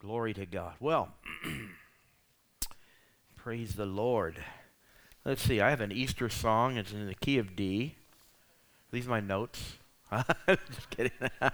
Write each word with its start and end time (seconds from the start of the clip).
Glory 0.00 0.32
to 0.32 0.46
God. 0.46 0.72
Well, 0.80 1.10
praise 3.36 3.74
the 3.74 3.84
Lord. 3.84 4.42
Let's 5.26 5.42
see, 5.42 5.60
I 5.60 5.68
have 5.68 5.82
an 5.82 5.92
Easter 5.92 6.30
song. 6.30 6.78
It's 6.78 6.90
in 6.90 7.06
the 7.06 7.14
key 7.14 7.36
of 7.36 7.54
D. 7.54 7.96
These 8.92 9.06
are 9.06 9.10
my 9.10 9.20
notes. 9.20 9.76
Just 10.48 10.88
kidding. 10.88 11.12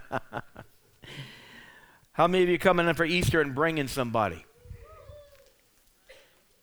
How 2.13 2.27
many 2.27 2.45
of 2.45 2.49
you 2.49 2.57
coming 2.57 2.87
in 2.87 2.95
for 2.95 3.03
Easter 3.03 3.41
and 3.41 3.53
bringing 3.53 3.89
somebody? 3.89 4.45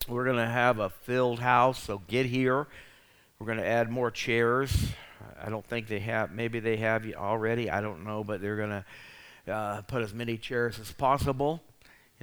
We're 0.08 0.24
going 0.24 0.38
to 0.38 0.46
have 0.46 0.78
a 0.78 0.88
filled 0.88 1.40
house, 1.40 1.82
so 1.82 2.00
get 2.08 2.24
here. 2.24 2.66
We're 3.38 3.46
going 3.46 3.58
to 3.58 3.66
add 3.66 3.90
more 3.90 4.10
chairs. 4.10 4.74
I 5.38 5.50
don't 5.50 5.66
think 5.66 5.88
they 5.88 6.00
have, 6.00 6.32
maybe 6.32 6.60
they 6.60 6.78
have 6.78 7.04
already. 7.14 7.68
I 7.68 7.82
don't 7.82 8.04
know, 8.04 8.24
but 8.24 8.40
they're 8.40 8.56
going 8.56 8.82
to 9.46 9.52
uh, 9.52 9.82
put 9.82 10.02
as 10.02 10.14
many 10.14 10.38
chairs 10.38 10.78
as 10.78 10.90
possible 10.90 11.60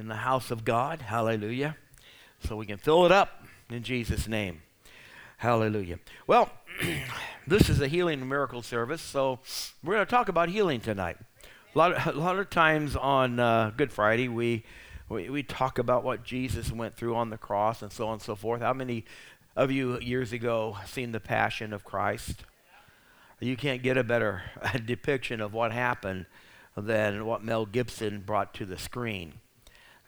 in 0.02 0.08
the 0.08 0.16
house 0.16 0.50
of 0.50 0.66
God. 0.66 1.04
Hallelujah. 1.04 1.78
So 2.44 2.56
we 2.56 2.66
can 2.66 2.78
fill 2.78 3.06
it 3.06 3.12
up 3.12 3.46
in 3.70 3.84
Jesus' 3.84 4.28
name. 4.28 4.64
Hallelujah. 5.38 6.00
Well, 6.26 6.50
this 7.48 7.70
is 7.70 7.80
a 7.80 7.88
healing 7.88 8.28
miracle 8.28 8.64
service, 8.64 9.02
so 9.02 9.40
we're 9.84 9.94
going 9.94 10.06
to 10.06 10.10
talk 10.10 10.28
about 10.28 10.50
healing 10.50 10.82
tonight. 10.82 11.18
A 11.76 11.78
lot 11.78 11.94
of, 11.94 12.16
a 12.16 12.20
lot 12.20 12.40
of 12.40 12.50
times 12.50 12.96
on 12.96 13.40
uh, 13.40 13.72
Good 13.78 13.92
Friday, 13.92 14.28
we, 14.28 14.64
we, 15.08 15.30
we 15.30 15.44
talk 15.44 15.78
about 15.78 16.04
what 16.04 16.24
Jesus 16.24 16.72
went 16.72 16.96
through 16.96 17.16
on 17.16 17.30
the 17.30 17.38
cross 17.38 17.84
and 17.84 17.94
so 17.94 18.08
on 18.08 18.14
and 18.14 18.22
so 18.24 18.36
forth. 18.36 18.62
How 18.62 18.74
many 18.74 19.06
of 19.56 19.72
you 19.72 20.00
years 20.00 20.34
ago 20.34 20.78
seen 20.88 21.12
the 21.12 21.20
Passion 21.20 21.74
of 21.74 21.84
Christ? 21.84 22.44
You 23.40 23.56
can't 23.56 23.84
get 23.84 23.98
a 23.98 24.04
better 24.04 24.42
depiction 24.86 25.42
of 25.42 25.54
what 25.54 25.72
happened 25.72 26.26
than 26.76 27.28
what 27.28 27.44
Mel 27.44 27.68
Gibson 27.68 28.22
brought 28.22 28.56
to 28.56 28.66
the 28.66 28.80
screen. 28.80 29.34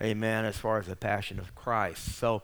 Amen, 0.02 0.46
as 0.46 0.58
far 0.58 0.80
as 0.80 0.88
the 0.88 0.96
Passion 0.96 1.40
of 1.40 1.56
Christ. 1.56 2.16
So 2.16 2.44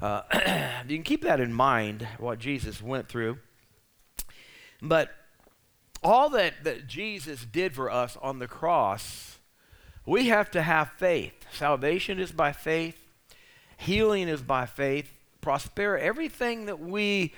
uh, 0.00 0.22
you 0.88 0.96
can 0.96 1.02
keep 1.02 1.22
that 1.22 1.40
in 1.40 1.52
mind, 1.52 2.06
what 2.18 2.38
Jesus 2.38 2.82
went 2.82 3.08
through. 3.08 3.38
But 4.82 5.10
all 6.02 6.28
that, 6.30 6.64
that 6.64 6.86
Jesus 6.86 7.44
did 7.44 7.74
for 7.74 7.90
us 7.90 8.16
on 8.20 8.38
the 8.38 8.46
cross, 8.46 9.38
we 10.04 10.28
have 10.28 10.50
to 10.52 10.62
have 10.62 10.92
faith. 10.92 11.34
Salvation 11.52 12.18
is 12.18 12.32
by 12.32 12.52
faith, 12.52 12.98
healing 13.76 14.28
is 14.28 14.42
by 14.42 14.66
faith, 14.66 15.10
prosperity, 15.40 16.04
everything 16.04 16.66
that 16.66 16.80
we, 16.80 17.34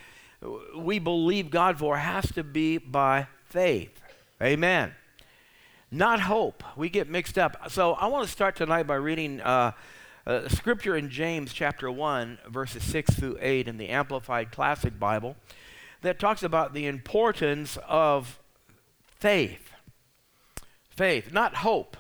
we 0.77 0.99
believe 0.99 1.51
God 1.51 1.79
for 1.79 1.97
has 1.97 2.31
to 2.33 2.45
be 2.45 2.79
by 2.79 3.27
faith. 3.45 4.01
Amen 4.43 4.93
not 5.91 6.21
hope. 6.21 6.63
We 6.77 6.89
get 6.89 7.09
mixed 7.09 7.39
up. 7.39 7.71
So 7.71 7.93
I 7.95 8.07
want 8.07 8.27
to 8.27 8.31
start 8.31 8.57
tonight 8.57 8.87
by 8.87 8.97
reading 8.97 9.41
uh, 9.41 9.73
uh, 10.27 10.49
scripture 10.49 10.97
in 10.97 11.09
James 11.09 11.53
chapter 11.53 11.91
1, 11.91 12.39
verses 12.49 12.83
6 12.83 13.15
through 13.15 13.39
8 13.41 13.69
in 13.69 13.79
the 13.79 13.89
Amplified 13.89 14.53
Classic 14.53 14.99
Bible 14.99 15.37
that 16.03 16.19
talks 16.19 16.43
about 16.43 16.75
the 16.75 16.87
importance 16.87 17.79
of 17.89 18.39
faith. 19.07 19.73
Faith, 20.91 21.33
not 21.33 21.57
hope. 21.57 21.97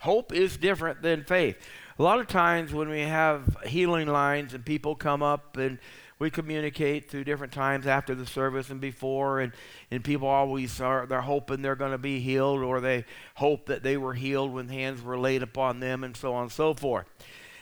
Hope 0.00 0.32
is 0.32 0.56
different 0.56 1.02
than 1.02 1.24
faith. 1.24 1.56
A 1.98 2.02
lot 2.02 2.20
of 2.20 2.26
times 2.26 2.72
when 2.72 2.88
we 2.88 3.00
have 3.00 3.56
healing 3.66 4.08
lines 4.08 4.54
and 4.54 4.64
people 4.64 4.94
come 4.94 5.22
up 5.22 5.56
and 5.56 5.78
we 6.24 6.30
communicate 6.30 7.10
through 7.10 7.22
different 7.22 7.52
times 7.52 7.86
after 7.86 8.14
the 8.14 8.24
service 8.24 8.70
and 8.70 8.80
before, 8.80 9.40
and, 9.40 9.52
and 9.90 10.02
people 10.02 10.26
always 10.26 10.80
are 10.80 11.04
they're 11.04 11.20
hoping 11.20 11.60
they're 11.60 11.76
going 11.76 11.92
to 11.92 11.98
be 11.98 12.18
healed, 12.18 12.62
or 12.62 12.80
they 12.80 13.04
hope 13.34 13.66
that 13.66 13.82
they 13.82 13.98
were 13.98 14.14
healed 14.14 14.50
when 14.50 14.68
hands 14.68 15.02
were 15.02 15.18
laid 15.18 15.42
upon 15.42 15.80
them, 15.80 16.02
and 16.02 16.16
so 16.16 16.32
on 16.32 16.44
and 16.44 16.52
so 16.52 16.72
forth. 16.72 17.04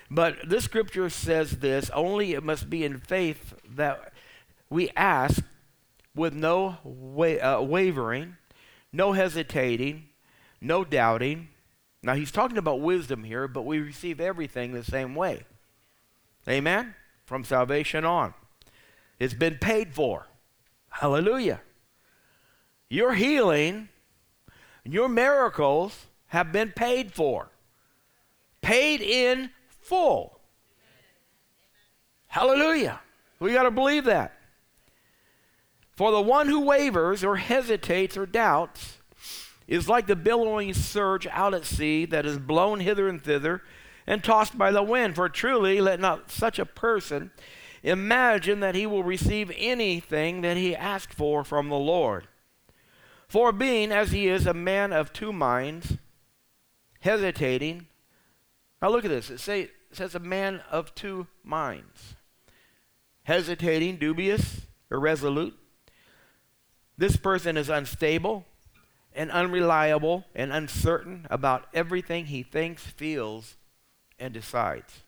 But 0.09 0.49
this 0.49 0.63
scripture 0.63 1.11
says 1.11 1.59
this 1.59 1.91
only 1.91 2.35
it 2.35 2.45
must 2.45 2.71
be 2.71 2.85
in 2.85 2.99
faith 2.99 3.53
that 3.69 4.13
we 4.71 4.91
ask 4.91 5.43
with 6.15 6.33
no 6.33 6.77
wa- 6.84 7.27
uh, 7.43 7.61
wavering, 7.62 8.37
no 8.93 9.11
hesitating, 9.11 10.05
no 10.61 10.84
doubting. 10.84 11.49
Now, 12.01 12.15
he's 12.15 12.31
talking 12.31 12.59
about 12.59 12.81
wisdom 12.81 13.25
here, 13.25 13.49
but 13.49 13.62
we 13.62 13.81
receive 13.81 14.21
everything 14.21 14.72
the 14.72 14.84
same 14.84 15.17
way. 15.17 15.43
Amen? 16.49 16.95
From 17.25 17.43
salvation 17.43 18.05
on. 18.05 18.34
It's 19.19 19.34
been 19.34 19.59
paid 19.59 19.95
for. 19.95 20.27
Hallelujah. 20.91 21.61
Your 22.89 23.15
healing, 23.15 23.89
your 24.84 25.09
miracles 25.09 26.06
have 26.28 26.53
been 26.53 26.73
paid 26.73 27.12
for. 27.12 27.51
Paid 28.61 29.01
in 29.01 29.51
full. 29.67 30.39
Hallelujah. 32.27 33.01
We 33.41 33.53
got 33.53 33.65
to 33.65 33.71
believe 33.71 34.05
that. 34.05 34.33
For 35.97 36.11
the 36.11 36.22
one 36.22 36.49
who 36.49 36.61
wavers 36.61 37.22
or 37.22 37.37
hesitates 37.37 38.17
or 38.17 38.27
doubts 38.27 38.99
is 39.67 39.89
like 39.89 40.06
the 40.06 40.17
billowing 40.17 40.75
surge 40.75 41.27
out 41.28 41.55
at 41.55 41.65
sea 41.65 42.05
that 42.06 42.27
is 42.27 42.39
blown 42.39 42.81
hither 42.81 43.09
and 43.09 43.22
thither 43.22 43.62
and 44.06 44.25
tossed 44.25 44.56
by 44.56 44.71
the 44.71 44.83
wind. 44.83 45.15
For 45.15 45.28
truly, 45.28 45.81
let 45.81 46.01
not 46.01 46.31
such 46.31 46.59
a 46.59 46.67
person 46.67 47.31
imagine 47.82 48.60
that 48.60 48.75
he 48.75 48.87
will 48.87 49.03
receive 49.03 49.50
anything 49.56 50.41
that 50.43 50.56
he 50.56 50.76
asked 50.76 51.15
for 51.15 51.44
from 51.44 51.69
the 51.69 51.78
Lord. 51.78 52.28
For 53.28 53.50
being, 53.53 53.91
as 53.93 54.12
he 54.12 54.28
is, 54.28 54.47
a 54.47 54.54
man 54.54 54.93
of 54.93 55.12
two 55.12 55.32
minds, 55.32 55.97
hesitating. 57.00 57.87
Now 58.81 58.91
look 58.91 59.04
at 59.04 59.10
this. 59.10 59.31
It, 59.31 59.41
say, 59.41 59.62
it 59.62 59.71
says 59.92 60.15
a 60.15 60.21
man 60.21 60.62
of 60.71 60.94
two 60.94 61.26
minds. 61.42 62.15
Hesitating, 63.25 63.97
dubious, 63.97 64.62
irresolute. 64.91 65.59
This 66.98 67.16
person 67.16 67.56
is 67.56 67.69
unstable 67.69 68.44
and 69.15 69.31
unreliable 69.31 70.25
and 70.34 70.53
uncertain 70.53 71.26
about 71.31 71.66
everything 71.75 72.26
he 72.26 72.42
thinks, 72.42 72.84
feels, 72.84 73.56
and 74.19 74.32
decides. 74.32 75.03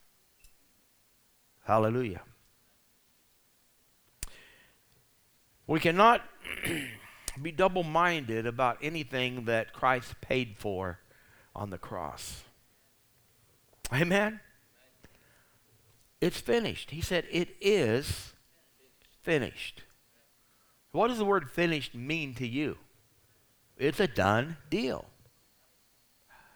Hallelujah. 1.65 2.23
We 5.67 5.81
cannot 5.81 6.23
be 7.43 7.51
double 7.51 7.83
minded 7.83 8.47
about 8.47 8.79
anything 8.83 9.47
that 9.47 9.73
Christ 9.73 10.15
paid 10.21 10.57
for 10.59 10.99
on 11.55 11.71
the 11.71 11.79
cross. 11.79 12.45
Amen? 13.93 14.41
It's 16.21 16.41
finished. 16.41 16.91
He 16.91 17.01
said, 17.01 17.25
It 17.31 17.57
is 17.61 18.33
finished. 19.23 19.83
What 20.93 21.09
does 21.09 21.19
the 21.19 21.25
word 21.25 21.51
finished 21.51 21.95
mean 21.95 22.35
to 22.35 22.47
you? 22.47 22.79
It's 23.77 24.01
a 24.01 24.07
done 24.07 24.59
deal. 24.71 25.07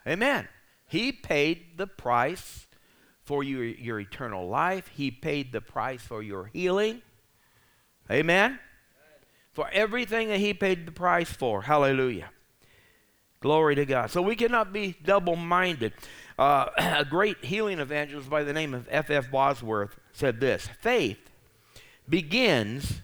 Amen. 0.06 0.48
He 0.86 1.12
paid 1.12 1.76
the 1.76 1.86
price 1.86 2.66
for 3.25 3.42
your, 3.42 3.64
your 3.64 4.00
eternal 4.00 4.48
life, 4.48 4.90
He 4.94 5.10
paid 5.10 5.52
the 5.52 5.60
price 5.60 6.02
for 6.02 6.22
your 6.22 6.46
healing. 6.46 7.02
Amen 8.10 8.58
for 9.53 9.69
everything 9.72 10.28
that 10.28 10.38
he 10.38 10.54
paid 10.54 10.86
the 10.86 10.92
price 10.92 11.31
for. 11.31 11.62
Hallelujah. 11.62 12.31
Glory 13.41 13.75
to 13.76 13.86
God. 13.86 14.10
So 14.10 14.20
we 14.20 14.36
cannot 14.36 14.72
be 14.72 14.97
double 15.03 15.36
minded. 15.36 15.92
Uh, 16.38 16.66
a 16.78 17.04
great 17.04 17.44
healing 17.44 17.78
evangelist 17.78 18.28
by 18.28 18.42
the 18.42 18.53
name 18.53 18.75
of 18.75 18.87
F.F. 18.91 19.26
F. 19.26 19.31
Bosworth 19.31 19.98
said 20.12 20.41
this 20.41 20.69
Faith 20.81 21.19
begins 22.08 23.00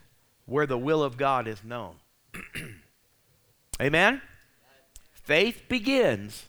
where 0.46 0.66
the 0.66 0.78
will 0.78 1.02
of 1.02 1.16
God 1.16 1.46
is 1.46 1.62
known. 1.64 1.96
Amen? 3.80 4.20
Faith 5.12 5.62
begins 5.68 6.46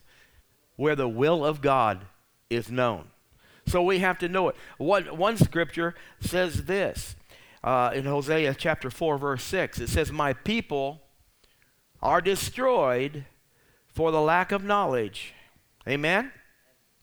where 0.75 0.95
the 0.95 1.07
will 1.07 1.45
of 1.45 1.61
God 1.61 2.01
is 2.49 2.69
known. 2.69 3.05
So 3.67 3.81
we 3.81 3.99
have 3.99 4.19
to 4.19 4.29
know 4.29 4.49
it. 4.49 4.55
One, 4.77 5.05
one 5.17 5.37
scripture 5.37 5.95
says 6.19 6.65
this 6.65 7.15
uh, 7.65 7.89
in 7.95 8.05
Hosea 8.05 8.53
chapter 8.53 8.91
4, 8.91 9.17
verse 9.17 9.43
6. 9.43 9.79
It 9.79 9.89
says, 9.89 10.11
My 10.11 10.33
people 10.33 11.01
are 12.01 12.21
destroyed 12.21 13.25
for 13.87 14.11
the 14.11 14.21
lack 14.21 14.51
of 14.51 14.63
knowledge. 14.63 15.33
Amen? 15.87 16.31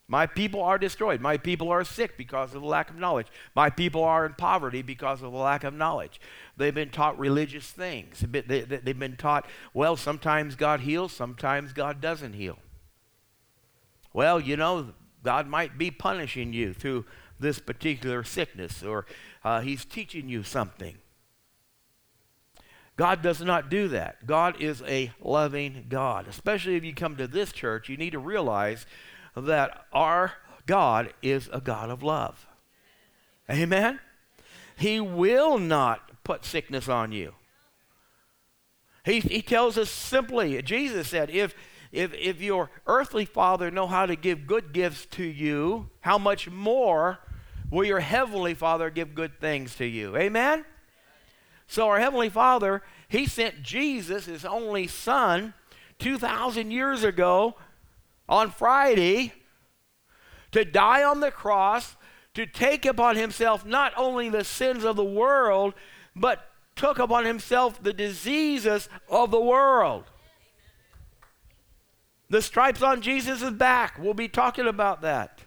My 0.06 0.26
people 0.26 0.62
are 0.62 0.78
destroyed. 0.78 1.20
My 1.20 1.36
people 1.36 1.68
are 1.70 1.82
sick 1.82 2.16
because 2.16 2.54
of 2.54 2.62
the 2.62 2.68
lack 2.68 2.90
of 2.90 2.96
knowledge. 2.96 3.26
My 3.56 3.70
people 3.70 4.04
are 4.04 4.24
in 4.24 4.34
poverty 4.34 4.82
because 4.82 5.20
of 5.22 5.32
the 5.32 5.38
lack 5.38 5.64
of 5.64 5.74
knowledge. 5.74 6.20
They've 6.56 6.74
been 6.74 6.90
taught 6.90 7.18
religious 7.18 7.70
things. 7.70 8.24
They've 8.30 8.98
been 8.98 9.16
taught, 9.16 9.46
well, 9.74 9.96
sometimes 9.96 10.54
God 10.54 10.80
heals, 10.80 11.12
sometimes 11.12 11.72
God 11.72 12.00
doesn't 12.00 12.34
heal. 12.34 12.58
Well, 14.12 14.38
you 14.38 14.56
know, 14.56 14.92
God 15.24 15.48
might 15.48 15.76
be 15.76 15.90
punishing 15.90 16.52
you 16.52 16.72
through 16.72 17.06
this 17.42 17.58
particular 17.58 18.24
sickness, 18.24 18.82
or 18.82 19.04
uh, 19.44 19.60
He's 19.60 19.84
teaching 19.84 20.28
you 20.28 20.42
something. 20.42 20.96
God 22.96 23.22
does 23.22 23.40
not 23.40 23.70
do 23.70 23.88
that. 23.88 24.26
God 24.26 24.60
is 24.60 24.82
a 24.82 25.12
loving 25.20 25.86
God. 25.88 26.28
Especially 26.28 26.76
if 26.76 26.84
you 26.84 26.94
come 26.94 27.16
to 27.16 27.26
this 27.26 27.52
church, 27.52 27.88
you 27.88 27.96
need 27.96 28.10
to 28.10 28.18
realize 28.18 28.86
that 29.36 29.86
our 29.92 30.34
God 30.66 31.12
is 31.22 31.48
a 31.52 31.60
God 31.60 31.90
of 31.90 32.02
love. 32.02 32.46
Amen? 33.50 33.98
He 34.76 35.00
will 35.00 35.58
not 35.58 36.22
put 36.22 36.44
sickness 36.44 36.88
on 36.88 37.12
you. 37.12 37.34
He, 39.04 39.20
he 39.20 39.42
tells 39.42 39.76
us 39.78 39.90
simply, 39.90 40.60
Jesus 40.62 41.08
said, 41.08 41.30
if, 41.30 41.54
if, 41.90 42.14
if 42.14 42.40
your 42.40 42.70
earthly 42.86 43.24
father 43.24 43.70
know 43.70 43.86
how 43.86 44.06
to 44.06 44.14
give 44.14 44.46
good 44.46 44.72
gifts 44.72 45.06
to 45.06 45.24
you, 45.24 45.90
how 46.00 46.18
much 46.18 46.48
more 46.48 47.18
will 47.72 47.84
your 47.84 48.00
heavenly 48.00 48.54
father 48.54 48.90
give 48.90 49.14
good 49.14 49.40
things 49.40 49.74
to 49.76 49.86
you? 49.86 50.16
Amen? 50.16 50.64
So 51.66 51.88
our 51.88 51.98
heavenly 51.98 52.28
father, 52.28 52.82
he 53.08 53.26
sent 53.26 53.62
Jesus, 53.62 54.26
his 54.26 54.44
only 54.44 54.86
son, 54.86 55.54
2,000 55.98 56.70
years 56.70 57.02
ago 57.02 57.56
on 58.28 58.50
Friday 58.50 59.32
to 60.52 60.66
die 60.66 61.02
on 61.02 61.20
the 61.20 61.30
cross, 61.30 61.96
to 62.34 62.44
take 62.44 62.84
upon 62.84 63.16
himself 63.16 63.64
not 63.64 63.92
only 63.96 64.28
the 64.28 64.44
sins 64.44 64.84
of 64.84 64.96
the 64.96 65.04
world, 65.04 65.72
but 66.14 66.50
took 66.76 66.98
upon 66.98 67.24
himself 67.24 67.82
the 67.82 67.92
diseases 67.94 68.90
of 69.08 69.30
the 69.30 69.40
world. 69.40 70.04
The 72.28 72.42
stripes 72.42 72.82
on 72.82 73.00
Jesus' 73.00 73.50
back. 73.50 73.98
We'll 73.98 74.14
be 74.14 74.28
talking 74.28 74.66
about 74.66 75.00
that. 75.02 75.40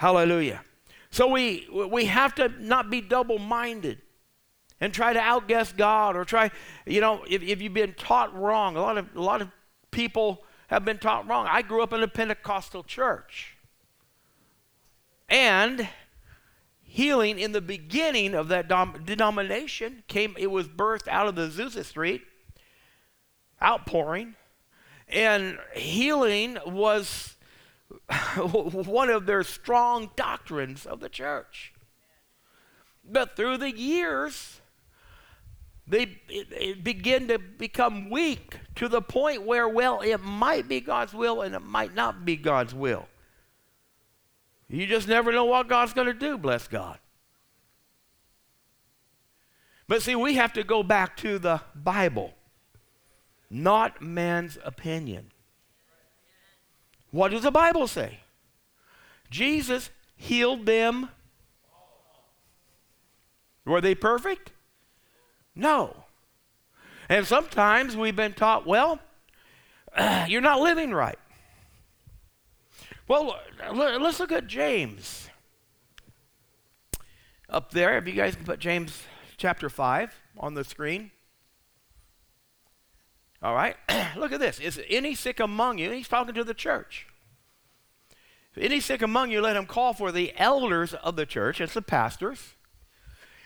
Hallelujah. 0.00 0.64
So 1.10 1.28
we 1.28 1.68
we 1.70 2.06
have 2.06 2.34
to 2.36 2.48
not 2.58 2.88
be 2.88 3.02
double-minded 3.02 4.00
and 4.80 4.94
try 4.94 5.12
to 5.12 5.20
outguess 5.20 5.72
God 5.72 6.16
or 6.16 6.24
try, 6.24 6.50
you 6.86 7.02
know, 7.02 7.22
if, 7.28 7.42
if 7.42 7.60
you've 7.60 7.74
been 7.74 7.92
taught 7.92 8.34
wrong. 8.34 8.78
A 8.78 8.80
lot 8.80 8.96
of 8.96 9.14
a 9.14 9.20
lot 9.20 9.42
of 9.42 9.48
people 9.90 10.42
have 10.68 10.86
been 10.86 10.96
taught 10.96 11.28
wrong. 11.28 11.46
I 11.50 11.60
grew 11.60 11.82
up 11.82 11.92
in 11.92 12.02
a 12.02 12.08
Pentecostal 12.08 12.82
church. 12.82 13.58
And 15.28 15.86
healing 16.80 17.38
in 17.38 17.52
the 17.52 17.60
beginning 17.60 18.34
of 18.34 18.48
that 18.48 18.68
dom- 18.68 19.02
denomination 19.04 20.02
came 20.08 20.34
it 20.38 20.50
was 20.50 20.66
birthed 20.66 21.08
out 21.08 21.26
of 21.26 21.34
the 21.34 21.48
Azusa 21.48 21.84
Street 21.84 22.22
outpouring 23.62 24.34
and 25.08 25.58
healing 25.74 26.56
was 26.64 27.36
one 28.36 29.10
of 29.10 29.26
their 29.26 29.42
strong 29.42 30.10
doctrines 30.16 30.86
of 30.86 31.00
the 31.00 31.08
church 31.08 31.72
but 33.04 33.36
through 33.36 33.56
the 33.56 33.76
years 33.76 34.60
they 35.86 36.04
begin 36.82 37.26
to 37.26 37.38
become 37.38 38.10
weak 38.10 38.58
to 38.76 38.88
the 38.88 39.02
point 39.02 39.42
where 39.42 39.68
well 39.68 40.00
it 40.00 40.18
might 40.18 40.68
be 40.68 40.80
God's 40.80 41.12
will 41.12 41.42
and 41.42 41.54
it 41.54 41.62
might 41.62 41.94
not 41.94 42.24
be 42.24 42.36
God's 42.36 42.74
will 42.74 43.08
you 44.70 44.86
just 44.86 45.08
never 45.08 45.32
know 45.32 45.44
what 45.44 45.68
God's 45.68 45.92
going 45.92 46.06
to 46.06 46.14
do, 46.14 46.38
bless 46.38 46.68
God. 46.68 46.98
But 49.88 50.02
see, 50.02 50.14
we 50.14 50.34
have 50.34 50.52
to 50.52 50.62
go 50.62 50.84
back 50.84 51.16
to 51.18 51.40
the 51.40 51.60
Bible, 51.74 52.34
not 53.50 54.00
man's 54.00 54.56
opinion. 54.64 55.32
What 57.10 57.30
does 57.30 57.42
the 57.42 57.50
Bible 57.50 57.86
say? 57.86 58.20
Jesus 59.30 59.90
healed 60.16 60.66
them. 60.66 61.08
Were 63.64 63.80
they 63.80 63.94
perfect? 63.94 64.52
No. 65.54 66.04
And 67.08 67.26
sometimes 67.26 67.96
we've 67.96 68.16
been 68.16 68.32
taught, 68.32 68.66
well, 68.66 69.00
uh, 69.96 70.26
you're 70.28 70.40
not 70.40 70.60
living 70.60 70.92
right. 70.92 71.18
Well, 73.08 73.36
let's 73.72 74.20
look 74.20 74.30
at 74.30 74.46
James. 74.46 75.28
Up 77.48 77.72
there, 77.72 77.98
if 77.98 78.06
you 78.06 78.12
guys 78.12 78.36
can 78.36 78.44
put 78.44 78.60
James 78.60 79.02
chapter 79.36 79.68
5 79.68 80.14
on 80.38 80.54
the 80.54 80.62
screen. 80.62 81.10
All 83.42 83.54
right, 83.54 83.76
look 84.16 84.32
at 84.32 84.40
this. 84.40 84.60
Is 84.60 84.80
any 84.88 85.14
sick 85.14 85.40
among 85.40 85.78
you? 85.78 85.90
He's 85.90 86.08
talking 86.08 86.34
to 86.34 86.44
the 86.44 86.54
church. 86.54 87.06
If 88.54 88.62
any 88.62 88.80
sick 88.80 89.00
among 89.00 89.30
you, 89.30 89.40
let 89.40 89.56
him 89.56 89.66
call 89.66 89.94
for 89.94 90.12
the 90.12 90.32
elders 90.36 90.92
of 90.94 91.16
the 91.16 91.26
church, 91.26 91.60
it's 91.60 91.74
the 91.74 91.82
pastors, 91.82 92.54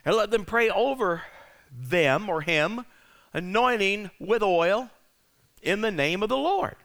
and 0.04 0.16
let 0.16 0.30
them 0.30 0.44
pray 0.44 0.70
over 0.70 1.22
them 1.70 2.28
or 2.28 2.40
him, 2.40 2.86
anointing 3.32 4.10
with 4.18 4.42
oil 4.42 4.90
in 5.62 5.80
the 5.80 5.90
name 5.90 6.22
of 6.22 6.28
the 6.28 6.36
Lord. 6.36 6.76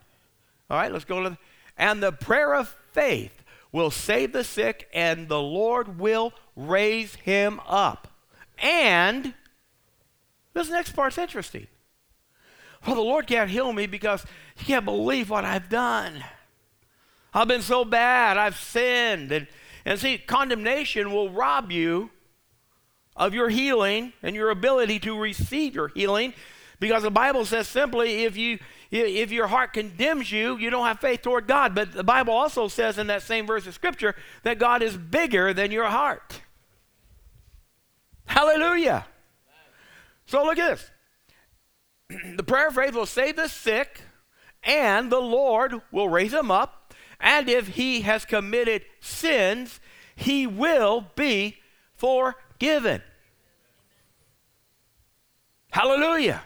All 0.69 0.77
right, 0.77 0.91
let's 0.91 1.05
go 1.05 1.23
to 1.23 1.37
and 1.77 2.03
the 2.03 2.11
prayer 2.11 2.53
of 2.53 2.75
faith 2.91 3.41
will 3.71 3.89
save 3.89 4.33
the 4.33 4.43
sick, 4.43 4.89
and 4.93 5.29
the 5.29 5.41
Lord 5.41 5.97
will 5.97 6.33
raise 6.55 7.15
him 7.15 7.61
up. 7.65 8.09
And 8.57 9.33
this 10.53 10.69
next 10.69 10.91
part's 10.91 11.17
interesting. 11.17 11.67
Well, 12.85 12.95
the 12.95 13.01
Lord 13.01 13.27
can't 13.27 13.49
heal 13.49 13.71
me 13.73 13.87
because 13.87 14.25
he 14.55 14.65
can't 14.65 14.85
believe 14.85 15.29
what 15.29 15.45
I've 15.45 15.69
done. 15.69 16.23
I've 17.33 17.47
been 17.47 17.61
so 17.61 17.85
bad, 17.85 18.37
I've 18.37 18.57
sinned. 18.57 19.31
And, 19.31 19.47
and 19.85 19.99
see, 19.99 20.17
condemnation 20.17 21.11
will 21.11 21.29
rob 21.29 21.71
you 21.71 22.09
of 23.15 23.33
your 23.33 23.49
healing 23.49 24.13
and 24.23 24.35
your 24.35 24.49
ability 24.49 24.99
to 24.99 25.19
receive 25.19 25.75
your 25.75 25.89
healing 25.89 26.33
because 26.79 27.03
the 27.03 27.11
Bible 27.11 27.45
says 27.45 27.67
simply 27.67 28.23
if 28.23 28.37
you 28.37 28.59
if 28.91 29.31
your 29.31 29.45
heart 29.45 29.73
condemns 29.73 30.31
you, 30.31 30.57
you 30.57 30.71
don't 30.71 30.87
have 30.87 30.99
faith 30.99 31.21
toward 31.21 31.45
God. 31.45 31.75
But 31.75 31.91
the 31.91 32.03
Bible 32.03 32.33
also 32.33 32.67
says 32.67 32.97
in 32.97 33.05
that 33.07 33.21
same 33.21 33.45
verse 33.45 33.67
of 33.67 33.75
Scripture 33.75 34.15
that 34.41 34.57
God 34.57 34.81
is 34.81 34.97
bigger 34.97 35.53
than 35.53 35.69
your 35.69 35.85
heart. 35.85 36.41
Hallelujah. 38.25 39.05
So 40.25 40.43
look 40.43 40.57
at 40.57 40.71
this. 40.71 40.89
the 42.35 42.43
prayer 42.43 42.67
of 42.67 42.75
faith 42.75 42.93
will 42.93 43.05
save 43.05 43.35
the 43.35 43.47
sick, 43.47 44.01
and 44.63 45.11
the 45.11 45.19
Lord 45.19 45.81
will 45.91 46.09
raise 46.09 46.33
him 46.33 46.51
up. 46.51 46.93
And 47.19 47.49
if 47.49 47.69
he 47.69 48.01
has 48.01 48.25
committed 48.25 48.83
sins, 48.99 49.79
he 50.15 50.47
will 50.47 51.07
be 51.15 51.57
forgiven. 51.95 53.01
Hallelujah. 55.71 56.43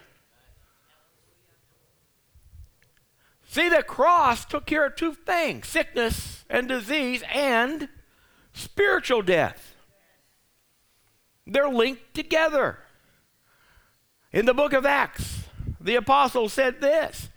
See, 3.48 3.69
the 3.69 3.83
cross 3.83 4.45
took 4.45 4.65
care 4.65 4.86
of 4.88 4.95
two 4.95 5.13
things 5.13 5.68
sickness 5.68 6.44
and 6.50 6.68
disease 6.68 7.24
and 7.31 7.88
spiritual 8.51 9.22
death. 9.22 9.75
They're 11.46 11.70
linked 11.70 12.13
together. 12.13 12.79
In 14.32 14.48
the 14.48 14.53
book 14.55 14.74
of 14.74 14.88
Acts, 14.88 15.43
the 15.84 15.96
apostle 15.96 16.50
said 16.50 16.82
this 16.82 17.30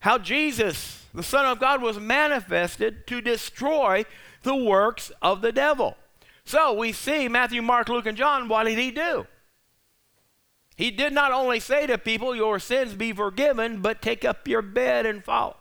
how 0.00 0.18
Jesus, 0.18 1.06
the 1.14 1.22
Son 1.22 1.46
of 1.46 1.60
God, 1.60 1.82
was 1.82 1.98
manifested 1.98 3.06
to 3.06 3.20
destroy 3.20 4.04
the 4.42 4.56
works 4.56 5.12
of 5.22 5.42
the 5.42 5.52
devil. 5.52 5.96
So 6.44 6.72
we 6.72 6.92
see 6.92 7.28
Matthew, 7.28 7.62
Mark, 7.62 7.88
Luke, 7.88 8.06
and 8.06 8.16
John, 8.16 8.48
what 8.48 8.64
did 8.64 8.78
he 8.78 8.90
do? 8.90 9.26
He 10.76 10.90
did 10.90 11.12
not 11.12 11.30
only 11.30 11.60
say 11.60 11.86
to 11.86 11.98
people, 11.98 12.34
Your 12.34 12.58
sins 12.58 12.94
be 12.94 13.12
forgiven, 13.12 13.82
but 13.82 14.00
take 14.00 14.24
up 14.24 14.48
your 14.48 14.62
bed 14.62 15.04
and 15.04 15.22
follow. 15.22 15.56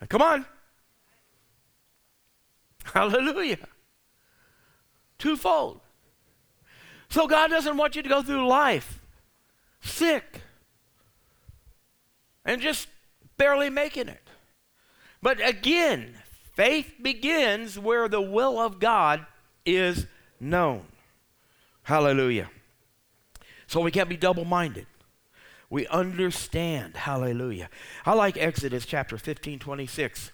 Now, 0.00 0.06
come 0.08 0.22
on. 0.22 0.46
Hallelujah. 2.94 3.68
Twofold. 5.18 5.80
So 7.10 7.26
God 7.26 7.48
doesn't 7.48 7.76
want 7.76 7.96
you 7.96 8.02
to 8.02 8.08
go 8.08 8.22
through 8.22 8.48
life 8.48 8.98
sick 9.80 10.42
and 12.48 12.62
just 12.62 12.88
barely 13.36 13.68
making 13.68 14.08
it. 14.08 14.22
But 15.20 15.46
again, 15.46 16.14
faith 16.54 16.94
begins 17.00 17.78
where 17.78 18.08
the 18.08 18.22
will 18.22 18.58
of 18.58 18.80
God 18.80 19.26
is 19.66 20.06
known. 20.40 20.86
Hallelujah. 21.82 22.48
So 23.66 23.80
we 23.80 23.90
can't 23.90 24.08
be 24.08 24.16
double 24.16 24.46
minded. 24.46 24.86
We 25.68 25.86
understand. 25.88 26.96
Hallelujah. 26.96 27.68
I 28.06 28.14
like 28.14 28.38
Exodus 28.38 28.86
chapter 28.86 29.18
15, 29.18 29.58
26. 29.58 30.32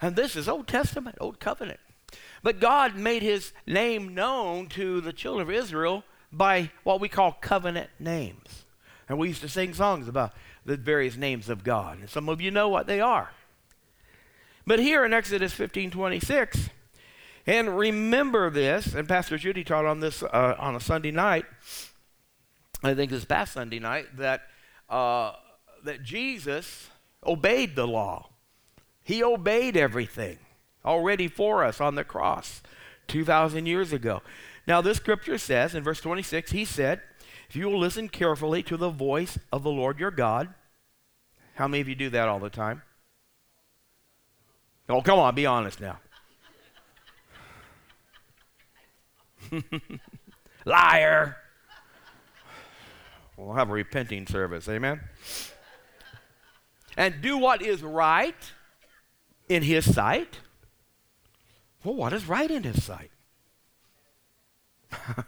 And 0.00 0.16
this 0.16 0.34
is 0.34 0.48
Old 0.48 0.66
Testament, 0.66 1.16
Old 1.20 1.38
Covenant. 1.38 1.80
But 2.42 2.60
God 2.60 2.96
made 2.96 3.22
his 3.22 3.52
name 3.66 4.14
known 4.14 4.68
to 4.68 5.02
the 5.02 5.12
children 5.12 5.46
of 5.46 5.54
Israel 5.54 6.04
by 6.32 6.70
what 6.82 6.98
we 6.98 7.10
call 7.10 7.32
covenant 7.32 7.90
names. 7.98 8.64
And 9.06 9.18
we 9.18 9.28
used 9.28 9.42
to 9.42 9.48
sing 9.50 9.74
songs 9.74 10.08
about 10.08 10.32
the 10.64 10.76
various 10.76 11.16
names 11.16 11.48
of 11.48 11.64
God. 11.64 11.98
And 11.98 12.08
some 12.08 12.28
of 12.28 12.40
you 12.40 12.50
know 12.50 12.68
what 12.68 12.86
they 12.86 13.00
are. 13.00 13.30
But 14.66 14.78
here 14.78 15.04
in 15.04 15.12
Exodus 15.12 15.52
15, 15.52 15.90
26, 15.90 16.70
and 17.46 17.76
remember 17.76 18.50
this, 18.50 18.94
and 18.94 19.08
Pastor 19.08 19.36
Judy 19.36 19.64
taught 19.64 19.84
on 19.84 20.00
this 20.00 20.22
uh, 20.22 20.54
on 20.58 20.76
a 20.76 20.80
Sunday 20.80 21.10
night, 21.10 21.44
I 22.84 22.94
think 22.94 23.10
this 23.10 23.24
past 23.24 23.54
Sunday 23.54 23.80
night, 23.80 24.16
that, 24.16 24.42
uh, 24.88 25.32
that 25.84 26.02
Jesus 26.02 26.90
obeyed 27.24 27.74
the 27.74 27.86
law. 27.86 28.30
He 29.02 29.22
obeyed 29.22 29.76
everything 29.76 30.38
already 30.84 31.28
for 31.28 31.64
us 31.64 31.80
on 31.80 31.96
the 31.96 32.04
cross 32.04 32.62
2,000 33.08 33.66
years 33.66 33.92
ago. 33.92 34.22
Now, 34.66 34.80
this 34.80 34.98
scripture 34.98 35.38
says 35.38 35.74
in 35.74 35.82
verse 35.82 36.00
26, 36.00 36.52
He 36.52 36.64
said, 36.64 37.00
If 37.52 37.56
you 37.56 37.68
will 37.68 37.80
listen 37.80 38.08
carefully 38.08 38.62
to 38.62 38.78
the 38.78 38.88
voice 38.88 39.38
of 39.52 39.62
the 39.62 39.70
Lord 39.70 40.00
your 40.00 40.10
God, 40.10 40.54
how 41.56 41.68
many 41.68 41.82
of 41.82 41.88
you 41.88 41.94
do 41.94 42.08
that 42.08 42.26
all 42.26 42.38
the 42.38 42.48
time? 42.48 42.80
Oh, 44.88 45.02
come 45.02 45.18
on, 45.18 45.34
be 45.34 45.44
honest 45.44 45.78
now. 45.78 45.98
Liar. 50.64 51.36
We'll 53.36 53.52
have 53.52 53.68
a 53.68 53.74
repenting 53.74 54.26
service. 54.26 54.66
Amen. 54.66 55.02
And 56.96 57.20
do 57.20 57.36
what 57.36 57.60
is 57.60 57.82
right 57.82 58.50
in 59.50 59.62
his 59.62 59.94
sight. 59.94 60.40
Well, 61.84 61.96
what 61.96 62.14
is 62.14 62.24
right 62.26 62.50
in 62.50 62.62
his 62.62 62.82
sight? 62.82 63.10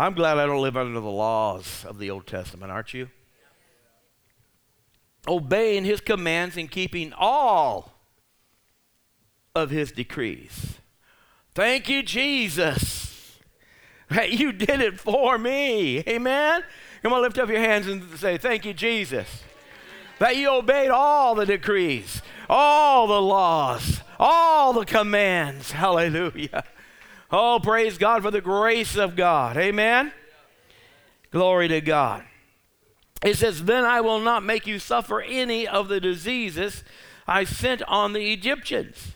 I'm 0.00 0.14
glad 0.14 0.38
I 0.38 0.46
don't 0.46 0.62
live 0.62 0.78
under 0.78 0.98
the 0.98 1.10
laws 1.10 1.84
of 1.86 1.98
the 1.98 2.10
Old 2.10 2.26
Testament, 2.26 2.72
aren't 2.72 2.94
you? 2.94 3.10
Obeying 5.28 5.84
his 5.84 6.00
commands 6.00 6.56
and 6.56 6.70
keeping 6.70 7.12
all 7.12 7.92
of 9.54 9.68
his 9.68 9.92
decrees. 9.92 10.78
Thank 11.54 11.90
you, 11.90 12.02
Jesus. 12.02 13.38
Hey, 14.08 14.30
you 14.30 14.52
did 14.52 14.80
it 14.80 14.98
for 14.98 15.36
me. 15.36 15.98
Amen. 16.08 16.64
Come 17.02 17.12
on, 17.12 17.20
lift 17.20 17.36
up 17.36 17.50
your 17.50 17.60
hands 17.60 17.86
and 17.86 18.02
say, 18.18 18.38
Thank 18.38 18.64
you, 18.64 18.72
Jesus. 18.72 19.42
That 20.18 20.34
you 20.34 20.48
obeyed 20.48 20.90
all 20.90 21.34
the 21.34 21.44
decrees, 21.44 22.22
all 22.48 23.06
the 23.06 23.20
laws, 23.20 24.00
all 24.18 24.72
the 24.72 24.86
commands. 24.86 25.72
Hallelujah. 25.72 26.64
Oh, 27.32 27.60
praise 27.62 27.96
God 27.96 28.22
for 28.22 28.30
the 28.30 28.40
grace 28.40 28.96
of 28.96 29.14
God. 29.14 29.56
Amen. 29.56 30.12
Glory 31.30 31.68
to 31.68 31.80
God. 31.80 32.24
It 33.22 33.36
says, 33.36 33.64
Then 33.64 33.84
I 33.84 34.00
will 34.00 34.18
not 34.18 34.42
make 34.42 34.66
you 34.66 34.78
suffer 34.78 35.20
any 35.20 35.66
of 35.66 35.88
the 35.88 36.00
diseases 36.00 36.82
I 37.26 37.44
sent 37.44 37.82
on 37.82 38.12
the 38.12 38.32
Egyptians. 38.32 39.14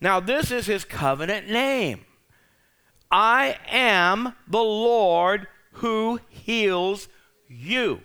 Now, 0.00 0.18
this 0.18 0.50
is 0.50 0.66
his 0.66 0.84
covenant 0.84 1.48
name. 1.48 2.04
I 3.10 3.58
am 3.68 4.34
the 4.48 4.58
Lord 4.58 5.46
who 5.74 6.20
heals 6.28 7.08
you. 7.48 8.00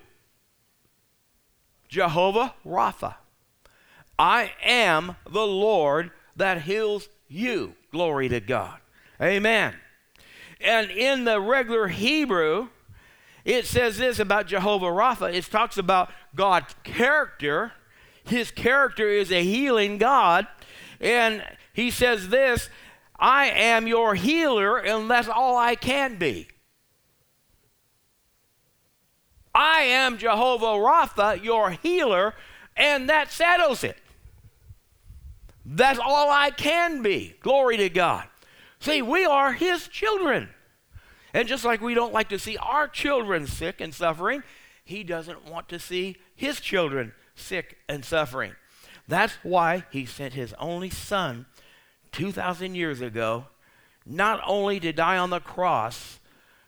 Jehovah 1.88 2.54
Rapha. 2.64 3.14
I 4.18 4.52
am 4.62 5.16
the 5.28 5.46
Lord 5.46 6.10
that 6.36 6.62
heals 6.62 7.08
you. 7.28 7.74
Glory 7.90 8.28
to 8.28 8.40
God. 8.40 8.78
Amen. 9.20 9.74
And 10.60 10.90
in 10.90 11.24
the 11.24 11.40
regular 11.40 11.88
Hebrew, 11.88 12.68
it 13.44 13.66
says 13.66 13.98
this 13.98 14.18
about 14.18 14.46
Jehovah 14.46 14.86
Rapha. 14.86 15.32
It 15.32 15.44
talks 15.44 15.78
about 15.78 16.10
God's 16.34 16.74
character. 16.82 17.72
His 18.24 18.50
character 18.50 19.08
is 19.08 19.30
a 19.30 19.42
healing 19.42 19.98
God. 19.98 20.46
And 21.00 21.44
he 21.72 21.90
says 21.90 22.28
this 22.28 22.68
I 23.18 23.46
am 23.46 23.86
your 23.86 24.14
healer, 24.14 24.78
and 24.78 25.10
that's 25.10 25.28
all 25.28 25.56
I 25.56 25.74
can 25.74 26.16
be. 26.16 26.48
I 29.54 29.82
am 29.82 30.18
Jehovah 30.18 30.66
Rapha, 30.66 31.42
your 31.42 31.70
healer, 31.70 32.34
and 32.76 33.08
that 33.08 33.32
settles 33.32 33.84
it. 33.84 33.96
That's 35.64 35.98
all 35.98 36.30
I 36.30 36.50
can 36.50 37.02
be. 37.02 37.36
Glory 37.40 37.78
to 37.78 37.88
God. 37.88 38.28
See, 38.80 39.02
we 39.02 39.24
are 39.24 39.52
His 39.52 39.88
children. 39.88 40.50
And 41.34 41.48
just 41.48 41.64
like 41.64 41.80
we 41.80 41.94
don't 41.94 42.12
like 42.12 42.28
to 42.30 42.38
see 42.38 42.56
our 42.56 42.88
children 42.88 43.46
sick 43.46 43.80
and 43.80 43.94
suffering, 43.94 44.42
He 44.84 45.04
doesn't 45.04 45.50
want 45.50 45.68
to 45.70 45.78
see 45.78 46.16
His 46.34 46.60
children 46.60 47.12
sick 47.34 47.78
and 47.88 48.04
suffering. 48.04 48.54
That's 49.08 49.34
why 49.42 49.84
He 49.90 50.06
sent 50.06 50.34
His 50.34 50.54
only 50.58 50.90
Son 50.90 51.46
2,000 52.12 52.74
years 52.74 53.00
ago, 53.00 53.46
not 54.06 54.40
only 54.46 54.80
to 54.80 54.92
die 54.92 55.18
on 55.18 55.30
the 55.30 55.40
cross 55.40 56.18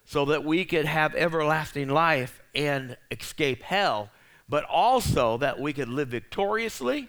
so 0.05 0.25
that 0.27 0.45
we 0.45 0.65
could 0.65 0.87
have 0.87 1.15
everlasting 1.15 1.89
life 1.89 2.41
and 2.55 2.97
escape 3.11 3.63
hell, 3.63 4.11
but 4.49 4.65
also 4.65 5.37
that 5.39 5.61
we 5.61 5.73
could 5.73 5.89
live 5.89 6.09
victoriously 6.09 7.09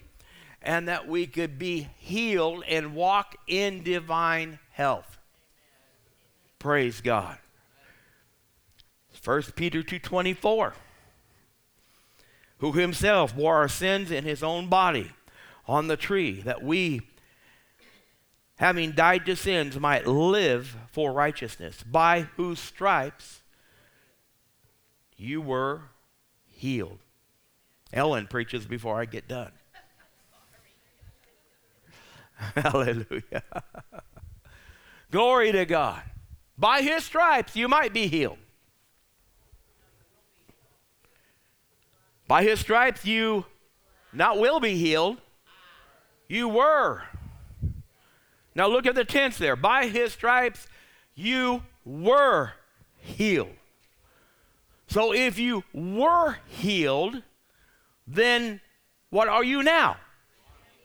and 0.61 0.87
that 0.87 1.07
we 1.07 1.25
could 1.25 1.57
be 1.57 1.89
healed 1.97 2.63
and 2.67 2.93
walk 2.93 3.35
in 3.47 3.83
divine 3.83 4.59
health. 4.79 5.17
Praise 6.57 7.01
God. 7.01 7.37
1 9.21 9.41
Peter 9.57 9.83
2:24 9.83 10.73
Who 12.59 12.71
himself 12.71 13.35
bore 13.35 13.55
our 13.57 13.67
sins 13.67 14.09
in 14.09 14.23
his 14.23 14.41
own 14.41 14.69
body 14.69 15.11
on 15.67 15.87
the 15.87 15.97
tree 15.97 16.39
that 16.43 16.63
we 16.63 17.01
having 18.55 18.93
died 18.93 19.25
to 19.25 19.35
sins 19.35 19.77
might 19.77 20.07
live 20.07 20.77
for 20.89 21.11
righteousness 21.11 21.83
by 21.83 22.21
whose 22.37 22.59
stripes 22.59 23.41
you 25.17 25.41
were 25.41 25.81
healed. 26.47 26.99
Ellen 27.91 28.27
preaches 28.27 28.65
before 28.65 29.01
I 29.01 29.03
get 29.03 29.27
done. 29.27 29.51
Hallelujah. 32.55 33.43
Glory 35.11 35.51
to 35.51 35.65
God. 35.65 36.01
By 36.57 36.81
his 36.81 37.03
stripes 37.03 37.55
you 37.55 37.67
might 37.67 37.93
be 37.93 38.07
healed. 38.07 38.37
By 42.27 42.43
his 42.43 42.59
stripes 42.59 43.05
you 43.05 43.45
not 44.13 44.37
will 44.37 44.59
be 44.59 44.75
healed, 44.75 45.17
you 46.27 46.47
were. 46.47 47.03
Now 48.53 48.67
look 48.67 48.85
at 48.85 48.95
the 48.95 49.05
tense 49.05 49.37
there. 49.37 49.55
By 49.55 49.87
his 49.87 50.13
stripes 50.13 50.67
you 51.15 51.63
were 51.85 52.51
healed. 52.97 53.55
So 54.87 55.13
if 55.13 55.39
you 55.39 55.63
were 55.73 56.37
healed, 56.47 57.23
then 58.07 58.59
what 59.09 59.27
are 59.27 59.43
you 59.43 59.63
now? 59.63 59.97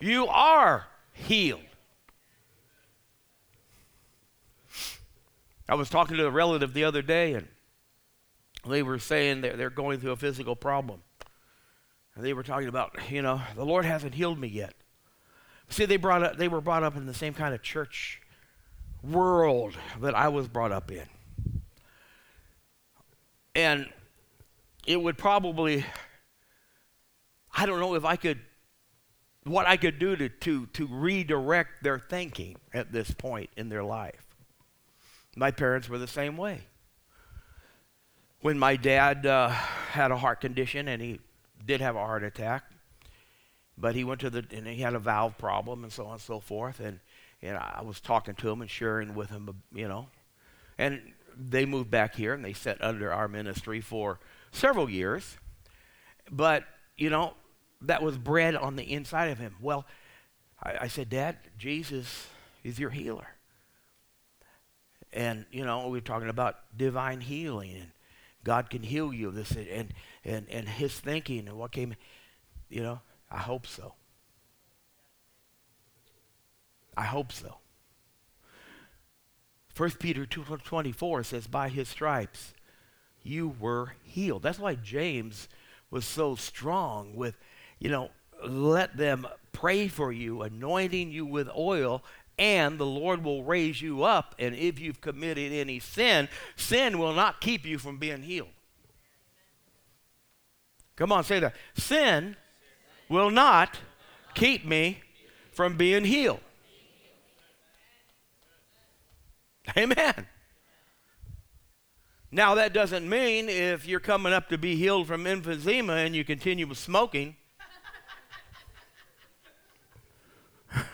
You 0.00 0.26
are 0.26 0.86
healed. 1.12 1.60
I 5.68 5.75
was 5.75 5.88
talking 5.88 6.16
to 6.16 6.26
a 6.26 6.30
relative 6.30 6.75
the 6.75 6.85
other 6.85 7.02
day, 7.02 7.35
and 7.35 7.49
they 8.68 8.83
were 8.83 8.99
saying 8.99 9.40
they're, 9.40 9.56
they're 9.56 9.71
going 9.71 10.00
through 10.00 10.12
a 10.12 10.16
physical 10.16 10.56
problem. 10.56 11.02
And 12.14 12.25
they 12.25 12.33
were 12.33 12.42
talking 12.42 12.68
about, 12.68 12.97
you 13.11 13.23
know, 13.23 13.40
the 13.56 13.64
Lord 13.64 13.85
hasn't 13.85 14.14
healed 14.14 14.38
me 14.38 14.49
yet. 14.49 14.75
See, 15.68 15.87
they 15.87 15.97
brought 15.97 16.23
up, 16.23 16.37
they 16.37 16.49
were 16.49 16.61
brought 16.61 16.83
up 16.83 16.97
in 16.97 17.06
the 17.06 17.14
same 17.14 17.35
kind 17.35 17.54
of 17.54 17.62
church 17.62 18.21
world 19.02 19.76
that 20.00 20.14
I 20.14 20.28
was 20.28 20.49
brought 20.49 20.73
up 20.73 20.90
in. 20.90 21.09
And 23.54 23.88
it 24.87 25.00
would 25.00 25.16
probably, 25.16 25.85
I 27.56 27.66
don't 27.66 27.80
know 27.80 27.94
if 27.94 28.04
I 28.04 28.16
could, 28.16 28.40
what 29.44 29.66
I 29.66 29.76
could 29.76 29.99
do 29.99 30.16
to, 30.16 30.28
to, 30.28 30.66
to 30.66 30.87
redirect 30.87 31.83
their 31.83 31.99
thinking 31.99 32.56
at 32.73 32.92
this 32.92 33.11
point 33.11 33.50
in 33.56 33.68
their 33.68 33.85
life. 33.85 34.23
My 35.36 35.50
parents 35.50 35.88
were 35.88 35.98
the 35.98 36.06
same 36.06 36.36
way. 36.36 36.60
When 38.40 38.58
my 38.58 38.76
dad 38.76 39.26
uh, 39.26 39.48
had 39.48 40.10
a 40.10 40.16
heart 40.16 40.40
condition 40.40 40.88
and 40.88 41.00
he 41.00 41.20
did 41.64 41.80
have 41.80 41.96
a 41.96 42.00
heart 42.00 42.22
attack, 42.22 42.64
but 43.76 43.94
he 43.94 44.04
went 44.04 44.20
to 44.20 44.30
the, 44.30 44.44
and 44.52 44.66
he 44.66 44.82
had 44.82 44.94
a 44.94 44.98
valve 44.98 45.36
problem 45.38 45.82
and 45.82 45.92
so 45.92 46.06
on 46.06 46.12
and 46.12 46.20
so 46.20 46.40
forth. 46.40 46.78
And, 46.78 47.00
and 47.42 47.56
I 47.56 47.82
was 47.82 48.00
talking 48.00 48.34
to 48.36 48.50
him 48.50 48.60
and 48.60 48.70
sharing 48.70 49.14
with 49.14 49.30
him, 49.30 49.62
you 49.72 49.88
know. 49.88 50.08
And 50.78 51.00
they 51.36 51.64
moved 51.64 51.90
back 51.90 52.14
here 52.14 52.34
and 52.34 52.44
they 52.44 52.52
sat 52.52 52.82
under 52.82 53.12
our 53.12 53.26
ministry 53.26 53.80
for 53.80 54.20
several 54.52 54.88
years. 54.88 55.38
But, 56.30 56.64
you 56.96 57.10
know, 57.10 57.34
that 57.82 58.02
was 58.02 58.16
bred 58.16 58.54
on 58.54 58.76
the 58.76 58.92
inside 58.92 59.26
of 59.26 59.38
him. 59.38 59.56
Well, 59.60 59.84
I, 60.62 60.76
I 60.82 60.88
said, 60.88 61.08
Dad, 61.08 61.36
Jesus 61.58 62.28
is 62.62 62.78
your 62.78 62.90
healer. 62.90 63.26
And, 65.14 65.47
you 65.52 65.64
know, 65.64 65.87
we 65.87 65.99
were 65.99 66.04
talking 66.04 66.28
about 66.28 66.56
divine 66.76 67.21
healing 67.21 67.73
and 67.76 67.90
God 68.42 68.68
can 68.68 68.83
heal 68.83 69.12
you. 69.12 69.30
This 69.30 69.52
and 69.52 69.94
and 70.25 70.47
and 70.50 70.68
his 70.68 71.00
thinking 71.00 71.49
and 71.49 71.56
what 71.56 71.73
came, 71.73 71.94
you 72.68 72.83
know, 72.83 73.00
I 73.30 73.38
hope 73.38 73.66
so. 73.66 73.94
I 76.97 77.04
hope 77.04 77.33
so. 77.33 77.56
1 79.76 79.92
Peter 79.92 80.26
2:24 80.26 81.25
says 81.25 81.47
by 81.47 81.68
his 81.68 81.88
stripes 81.88 82.52
you 83.23 83.56
were 83.59 83.94
healed. 84.02 84.42
That's 84.42 84.59
why 84.59 84.75
James 84.75 85.49
was 85.90 86.04
so 86.04 86.35
strong 86.35 87.16
with, 87.16 87.37
you 87.78 87.88
know, 87.88 88.11
let 88.47 88.97
them 88.97 89.26
pray 89.52 89.88
for 89.88 90.12
you, 90.12 90.42
anointing 90.42 91.11
you 91.11 91.25
with 91.25 91.49
oil, 91.56 92.04
and 92.38 92.78
the 92.78 92.86
Lord 92.86 93.22
will 93.22 93.44
raise 93.44 93.80
you 93.80 94.02
up. 94.02 94.34
And 94.38 94.54
if 94.54 94.78
you've 94.78 95.00
committed 95.00 95.52
any 95.52 95.78
sin, 95.78 96.28
sin 96.56 96.98
will 96.98 97.14
not 97.14 97.40
keep 97.40 97.64
you 97.64 97.78
from 97.78 97.98
being 97.98 98.22
healed. 98.22 98.48
Come 100.96 101.12
on, 101.12 101.24
say 101.24 101.40
that. 101.40 101.54
Sin 101.76 102.36
will 103.08 103.30
not 103.30 103.78
keep 104.34 104.64
me 104.64 105.00
from 105.52 105.76
being 105.76 106.04
healed. 106.04 106.40
Amen. 109.76 110.26
Now, 112.30 112.54
that 112.56 112.72
doesn't 112.72 113.08
mean 113.08 113.48
if 113.48 113.86
you're 113.86 114.00
coming 114.00 114.32
up 114.32 114.48
to 114.48 114.58
be 114.58 114.74
healed 114.74 115.06
from 115.06 115.24
emphysema 115.24 116.04
and 116.04 116.16
you 116.16 116.24
continue 116.24 116.66
with 116.66 116.78
smoking. 116.78 117.36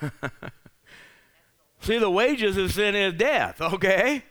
See, 1.91 1.99
the 1.99 2.09
wages 2.09 2.57
of 2.57 2.73
sin 2.73 2.95
is 2.95 3.15
death, 3.15 3.61
okay? 3.61 4.23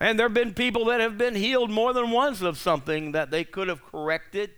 And 0.00 0.18
there 0.18 0.26
have 0.26 0.34
been 0.34 0.54
people 0.54 0.86
that 0.86 0.98
have 0.98 1.16
been 1.16 1.36
healed 1.36 1.70
more 1.70 1.92
than 1.92 2.10
once 2.10 2.42
of 2.42 2.58
something 2.58 3.12
that 3.12 3.30
they 3.30 3.44
could 3.44 3.68
have 3.68 3.80
corrected, 3.84 4.50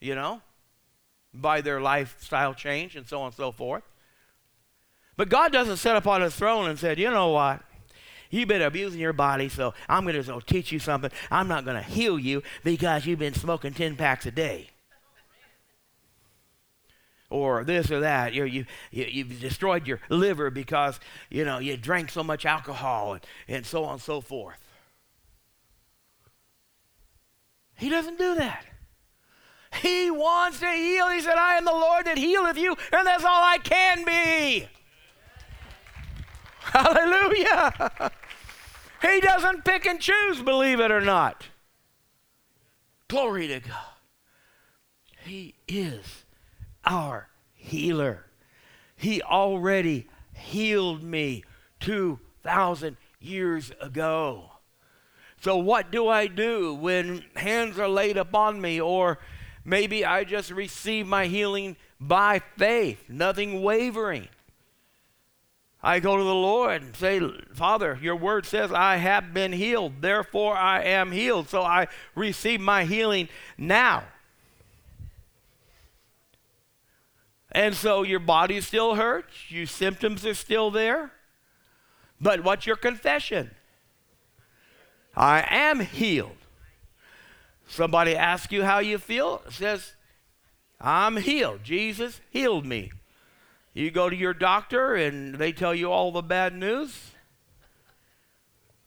you 0.00 0.16
know, 0.16 0.42
by 1.32 1.60
their 1.60 1.80
lifestyle 1.80 2.52
change 2.52 2.96
and 2.96 3.06
so 3.06 3.20
on 3.20 3.26
and 3.26 3.34
so 3.36 3.52
forth. 3.52 3.84
But 5.16 5.28
God 5.28 5.52
doesn't 5.52 5.76
sit 5.76 5.94
upon 5.94 6.20
his 6.22 6.34
throne 6.34 6.68
and 6.68 6.76
said, 6.76 6.98
you 6.98 7.12
know 7.12 7.28
what? 7.28 7.62
You've 8.28 8.48
been 8.48 8.62
abusing 8.62 8.98
your 8.98 9.12
body, 9.12 9.50
so 9.50 9.72
I'm 9.88 10.04
going 10.04 10.20
to 10.20 10.40
teach 10.40 10.72
you 10.72 10.80
something. 10.80 11.12
I'm 11.30 11.46
not 11.46 11.64
going 11.64 11.76
to 11.76 11.88
heal 11.88 12.18
you 12.18 12.42
because 12.64 13.06
you've 13.06 13.20
been 13.20 13.34
smoking 13.34 13.72
10 13.72 13.94
packs 13.94 14.26
a 14.26 14.32
day. 14.32 14.71
Or 17.32 17.64
this 17.64 17.90
or 17.90 18.00
that. 18.00 18.34
You, 18.34 18.44
you, 18.44 18.66
you've 18.90 19.40
destroyed 19.40 19.86
your 19.86 20.00
liver 20.08 20.50
because, 20.50 21.00
you 21.30 21.44
know, 21.44 21.58
you 21.58 21.76
drank 21.76 22.10
so 22.10 22.22
much 22.22 22.44
alcohol 22.44 23.14
and, 23.14 23.26
and 23.48 23.66
so 23.66 23.84
on 23.84 23.94
and 23.94 24.02
so 24.02 24.20
forth. 24.20 24.58
He 27.76 27.88
doesn't 27.88 28.18
do 28.18 28.34
that. 28.34 28.64
He 29.80 30.10
wants 30.10 30.60
to 30.60 30.70
heal. 30.70 31.08
He 31.08 31.20
said, 31.20 31.36
I 31.36 31.56
am 31.56 31.64
the 31.64 31.72
Lord 31.72 32.04
that 32.04 32.18
healeth 32.18 32.58
you, 32.58 32.76
and 32.92 33.06
that's 33.06 33.24
all 33.24 33.42
I 33.42 33.58
can 33.58 34.04
be. 34.04 34.68
Hallelujah. 36.60 38.12
He 39.02 39.20
doesn't 39.20 39.64
pick 39.64 39.84
and 39.84 40.00
choose, 40.00 40.40
believe 40.42 40.78
it 40.78 40.92
or 40.92 41.00
not. 41.00 41.48
Glory 43.08 43.48
to 43.48 43.58
God. 43.58 43.96
He 45.24 45.54
is 45.66 46.24
our 46.84 47.28
healer. 47.54 48.26
He 48.96 49.22
already 49.22 50.08
healed 50.34 51.02
me 51.02 51.44
2,000 51.80 52.96
years 53.20 53.72
ago. 53.80 54.50
So, 55.40 55.56
what 55.56 55.90
do 55.90 56.08
I 56.08 56.28
do 56.28 56.74
when 56.74 57.24
hands 57.34 57.78
are 57.78 57.88
laid 57.88 58.16
upon 58.16 58.60
me, 58.60 58.80
or 58.80 59.18
maybe 59.64 60.04
I 60.04 60.22
just 60.22 60.52
receive 60.52 61.06
my 61.06 61.26
healing 61.26 61.76
by 62.00 62.40
faith, 62.56 63.04
nothing 63.08 63.60
wavering? 63.62 64.28
I 65.82 65.98
go 65.98 66.16
to 66.16 66.22
the 66.22 66.32
Lord 66.32 66.82
and 66.82 66.94
say, 66.94 67.20
Father, 67.54 67.98
your 68.00 68.14
word 68.14 68.46
says 68.46 68.70
I 68.70 68.96
have 68.98 69.34
been 69.34 69.52
healed, 69.52 69.94
therefore 70.00 70.56
I 70.56 70.82
am 70.84 71.10
healed. 71.10 71.48
So 71.48 71.62
I 71.62 71.88
receive 72.14 72.60
my 72.60 72.84
healing 72.84 73.28
now. 73.58 74.04
And 77.54 77.74
so 77.74 78.02
your 78.02 78.18
body 78.18 78.60
still 78.62 78.94
hurts, 78.94 79.50
your 79.50 79.66
symptoms 79.66 80.24
are 80.24 80.34
still 80.34 80.70
there. 80.70 81.12
But 82.18 82.42
what's 82.42 82.66
your 82.66 82.76
confession? 82.76 83.50
I 85.14 85.44
am 85.48 85.80
healed. 85.80 86.36
Somebody 87.68 88.16
asks 88.16 88.52
you 88.52 88.64
how 88.64 88.78
you 88.78 88.96
feel, 88.96 89.42
says, 89.50 89.92
I'm 90.80 91.18
healed. 91.18 91.62
Jesus 91.62 92.20
healed 92.30 92.64
me. 92.64 92.90
You 93.74 93.90
go 93.90 94.08
to 94.08 94.16
your 94.16 94.34
doctor 94.34 94.94
and 94.94 95.34
they 95.34 95.52
tell 95.52 95.74
you 95.74 95.90
all 95.90 96.10
the 96.10 96.22
bad 96.22 96.54
news 96.54 97.10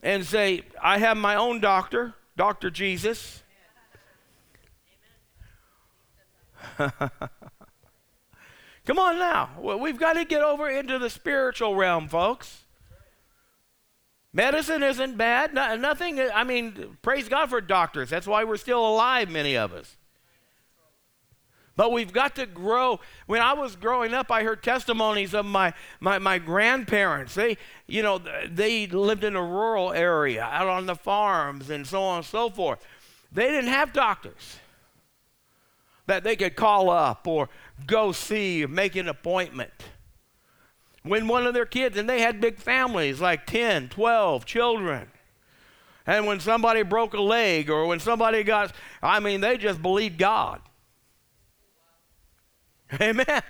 and 0.01 0.25
say, 0.25 0.63
I 0.82 0.97
have 0.97 1.17
my 1.17 1.36
own 1.36 1.60
doctor, 1.60 2.15
Dr. 2.36 2.71
Jesus. 2.71 3.43
Come 8.86 9.00
on 9.00 9.17
now. 9.17 9.50
We've 9.60 9.98
got 9.98 10.13
to 10.13 10.26
get 10.26 10.41
over 10.41 10.69
into 10.69 11.00
the 11.00 11.10
spiritual 11.10 11.76
realm, 11.76 12.08
folks. 12.08 12.63
Medicine 14.32 14.84
isn't 14.84 15.17
bad. 15.17 15.54
No, 15.54 15.76
nothing, 15.76 16.19
I 16.19 16.43
mean, 16.43 16.98
praise 17.02 17.28
God 17.28 17.50
for 17.50 17.62
doctors. 17.62 18.10
That's 18.10 18.28
why 18.28 18.43
we're 18.43 18.58
still 18.58 18.86
alive, 18.86 19.30
many 19.30 19.58
of 19.58 19.74
us. 19.74 19.95
But 21.78 21.91
we've 21.91 22.13
got 22.13 22.36
to 22.36 22.45
grow. 22.45 23.00
When 23.26 23.41
I 23.41 23.54
was 23.54 23.76
growing 23.76 24.13
up, 24.13 24.32
I 24.32 24.43
heard 24.43 24.62
testimonies 24.62 25.34
of 25.34 25.45
my, 25.45 25.74
my, 26.00 26.19
my 26.19 26.38
grandparents. 26.38 27.34
They, 27.34 27.58
you 27.88 28.04
know, 28.04 28.21
they 28.50 28.88
lived 28.88 29.24
in 29.24 29.36
a 29.36 29.43
rural 29.43 29.91
area, 29.91 30.43
out 30.43 30.67
on 30.67 30.86
the 30.86 30.95
farms 30.95 31.69
and 31.69 31.88
so 31.88 32.04
on 32.04 32.17
and 32.17 32.26
so 32.26 32.50
forth. 32.50 32.86
They 33.32 33.48
didn't 33.48 33.71
have 33.71 33.91
doctors 33.91 34.60
that 36.08 36.24
they 36.24 36.36
could 36.36 36.56
call 36.56 36.89
up 36.89 37.28
or 37.28 37.50
go 37.86 38.12
see 38.12 38.65
make 38.65 38.96
an 38.96 39.08
appointment. 39.08 39.72
When 41.04 41.28
one 41.28 41.46
of 41.46 41.54
their 41.54 41.65
kids, 41.65 41.98
and 41.98 42.10
they 42.10 42.22
had 42.22 42.41
big 42.41 42.58
families, 42.58 43.22
like 43.22 43.46
10, 43.46 43.89
12 43.89 44.46
children. 44.46 45.08
And 46.08 46.26
when 46.26 46.39
somebody 46.39 46.84
broke 46.84 47.13
a 47.13 47.22
leg 47.22 47.70
or 47.70 47.86
when 47.86 48.00
somebody 48.00 48.44
got, 48.44 48.74
I 49.02 49.20
mean, 49.20 49.41
they 49.41 49.58
just 49.58 49.82
believed 49.82 50.18
God. 50.18 50.62
Amen. 53.02 53.41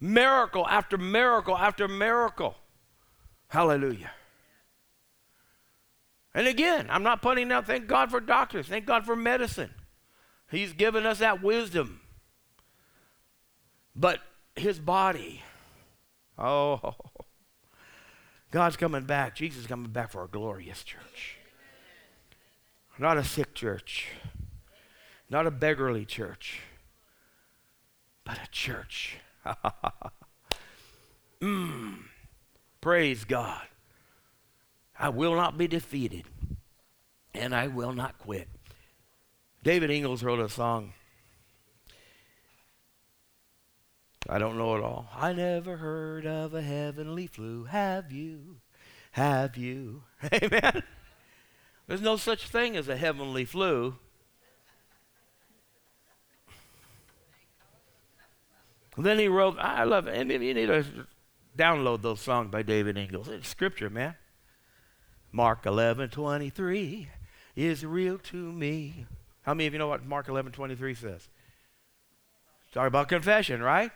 Miracle 0.00 0.66
after 0.66 0.96
miracle 0.96 1.56
after 1.56 1.86
miracle. 1.86 2.56
Hallelujah. 3.48 4.12
And 6.32 6.46
again, 6.46 6.86
I'm 6.90 7.02
not 7.02 7.22
putting 7.22 7.50
out, 7.50 7.66
thank 7.66 7.86
God 7.86 8.10
for 8.10 8.20
doctors, 8.20 8.66
thank 8.66 8.86
God 8.86 9.04
for 9.04 9.16
medicine. 9.16 9.70
He's 10.50 10.72
given 10.72 11.06
us 11.06 11.18
that 11.18 11.42
wisdom. 11.42 12.00
But 13.94 14.20
his 14.56 14.78
body, 14.78 15.42
oh, 16.38 16.94
God's 18.50 18.76
coming 18.76 19.04
back. 19.04 19.36
Jesus 19.36 19.62
is 19.62 19.66
coming 19.66 19.90
back 19.90 20.10
for 20.10 20.24
a 20.24 20.28
glorious 20.28 20.82
church. 20.82 21.36
Not 22.98 23.16
a 23.16 23.24
sick 23.24 23.54
church, 23.54 24.08
not 25.28 25.46
a 25.46 25.50
beggarly 25.50 26.04
church 26.04 26.60
but 28.30 28.38
a 28.38 28.50
church. 28.50 29.16
mm, 31.42 31.96
praise 32.80 33.24
God. 33.24 33.66
I 34.98 35.08
will 35.08 35.34
not 35.34 35.58
be 35.58 35.66
defeated, 35.66 36.24
and 37.34 37.54
I 37.54 37.66
will 37.66 37.92
not 37.92 38.18
quit. 38.18 38.48
David 39.62 39.90
Ingles 39.90 40.22
wrote 40.22 40.40
a 40.40 40.48
song. 40.48 40.94
I 44.28 44.38
don't 44.38 44.56
know 44.56 44.76
it 44.76 44.82
all. 44.82 45.08
I 45.14 45.32
never 45.32 45.76
heard 45.76 46.26
of 46.26 46.54
a 46.54 46.62
heavenly 46.62 47.26
flu. 47.26 47.64
Have 47.64 48.12
you? 48.12 48.60
Have 49.12 49.56
you? 49.56 50.04
Amen. 50.32 50.82
There's 51.86 52.00
no 52.00 52.16
such 52.16 52.48
thing 52.48 52.76
as 52.76 52.88
a 52.88 52.96
heavenly 52.96 53.44
flu. 53.44 53.96
then 58.96 59.18
he 59.18 59.28
wrote, 59.28 59.56
I 59.58 59.84
love 59.84 60.06
it. 60.06 60.14
And 60.14 60.30
you 60.30 60.54
need 60.54 60.66
to 60.66 60.84
download 61.56 62.02
those 62.02 62.20
songs 62.20 62.50
by 62.50 62.62
David 62.62 62.96
Ingles. 62.96 63.28
It's 63.28 63.48
scripture, 63.48 63.90
man. 63.90 64.14
Mark 65.32 65.64
11, 65.64 66.10
23 66.10 67.08
is 67.56 67.84
real 67.84 68.18
to 68.18 68.36
me. 68.52 69.06
How 69.42 69.54
many 69.54 69.66
of 69.66 69.72
you 69.72 69.78
know 69.78 69.88
what 69.88 70.04
Mark 70.04 70.28
11, 70.28 70.52
23 70.52 70.94
says? 70.94 71.28
Talk 72.72 72.86
about 72.86 73.08
confession, 73.08 73.62
right? 73.62 73.90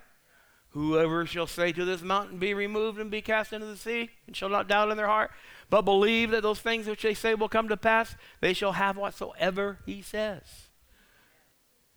Whoever 0.71 1.25
shall 1.25 1.47
say 1.47 1.71
to 1.73 1.85
this 1.85 2.03
mountain, 2.03 2.39
Be 2.39 2.53
removed 2.53 2.99
and 2.99 3.11
be 3.11 3.23
cast 3.23 3.53
into 3.53 3.67
the 3.67 3.77
sea, 3.77 4.11
and 4.27 4.35
shall 4.35 4.49
not 4.49 4.67
doubt 4.67 4.91
in 4.91 4.97
their 4.97 5.07
heart, 5.07 5.31
but 5.71 5.83
believe 5.83 6.33
that 6.33 6.43
those 6.43 6.59
things 6.59 6.87
which 6.87 7.03
they 7.03 7.15
say 7.15 7.35
will 7.35 7.49
come 7.49 7.69
to 7.69 7.77
pass, 7.77 8.17
they 8.41 8.53
shall 8.53 8.73
have 8.73 8.97
whatsoever 8.97 9.79
he 9.87 10.03
says. 10.03 10.71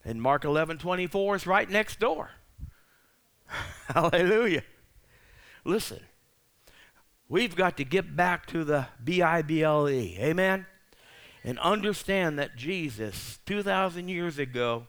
And 0.06 0.22
Mark 0.22 0.46
11, 0.46 0.78
24 0.78 1.36
is 1.38 1.48
right 1.48 1.70
next 1.70 2.00
door. 2.00 2.32
Hallelujah. 3.88 4.64
Listen, 5.66 6.00
we've 7.28 7.56
got 7.56 7.78
to 7.78 7.84
get 7.84 8.16
back 8.16 8.46
to 8.48 8.64
the 8.64 8.88
B 9.04 9.22
I 9.24 9.42
B 9.42 9.64
L 9.64 9.90
E. 9.90 10.18
Amen? 10.20 10.68
And 11.44 11.60
understand 11.60 12.38
that 12.40 12.56
Jesus, 12.56 13.40
2,000 13.46 14.10
years 14.10 14.38
ago, 14.38 14.88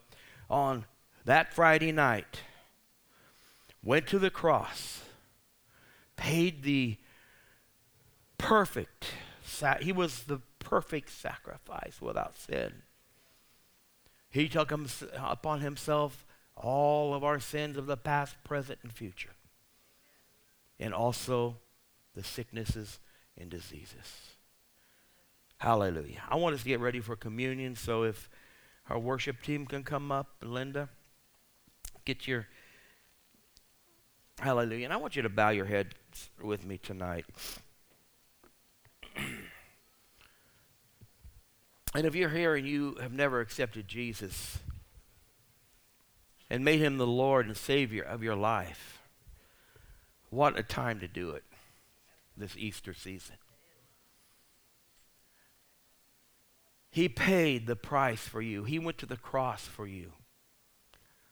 on 0.51 0.85
that 1.25 1.53
Friday 1.53 1.93
night, 1.93 2.43
went 3.83 4.07
to 4.09 4.19
the 4.19 4.31
cross, 4.31 5.05
paid 6.17 6.63
the 6.63 6.97
perfect, 8.39 9.07
he 9.81 9.93
was 9.93 10.25
the 10.25 10.41
perfect 10.59 11.11
sacrifice 11.11 12.01
without 12.01 12.37
sin. 12.37 12.83
He 14.31 14.49
took 14.49 14.71
upon 15.17 15.61
himself 15.61 16.27
all 16.55 17.15
of 17.15 17.25
our 17.25 17.41
sins 17.41 17.77
of 17.77 17.87
the 17.87 17.97
past, 17.97 18.37
present, 18.45 18.81
and 18.83 18.93
future, 18.93 19.31
and 20.79 20.93
also 20.93 21.57
the 22.15 22.25
sicknesses 22.25 23.01
and 23.37 23.49
diseases. 23.49 24.35
Hallelujah. 25.59 26.23
I 26.29 26.37
want 26.37 26.55
us 26.55 26.63
to 26.63 26.69
get 26.69 26.79
ready 26.79 27.01
for 27.01 27.17
communion, 27.17 27.75
so 27.75 28.05
if 28.05 28.31
our 28.89 28.99
worship 28.99 29.43
team 29.43 29.67
can 29.67 29.83
come 29.83 30.13
up, 30.13 30.29
Linda, 30.41 30.89
get 32.05 32.29
your 32.29 32.47
hallelujah. 34.39 34.85
And 34.85 34.93
I 34.93 34.99
want 34.99 35.17
you 35.17 35.23
to 35.23 35.29
bow 35.29 35.51
your 35.51 35.67
head 35.67 35.97
with 36.41 36.65
me 36.65 36.79
tonight. 36.79 37.25
and 39.17 39.27
if 42.07 42.15
you're 42.15 42.31
here 42.31 42.55
and 42.55 42.67
you 42.67 42.97
have 43.01 43.13
never 43.13 43.41
accepted 43.41 43.89
Jesus 43.89 44.59
and 46.49 46.65
made 46.65 46.79
him 46.79 46.99
the 46.99 47.07
Lord 47.07 47.47
and 47.47 47.57
Savior 47.57 48.05
of 48.05 48.23
your 48.23 48.37
life, 48.37 49.03
what 50.31 50.57
a 50.57 50.63
time 50.63 51.01
to 51.01 51.09
do 51.09 51.31
it 51.31 51.43
this 52.37 52.57
Easter 52.57 52.95
season. 52.95 53.35
He 56.99 57.09
paid 57.09 57.69
the 57.69 57.77
price 57.77 58.23
for 58.23 58.43
you. 58.43 58.65
He 58.65 58.81
went 58.81 58.99
to 58.99 59.07
the 59.07 59.17
cross 59.17 59.65
for 59.65 59.87
you. 59.87 60.15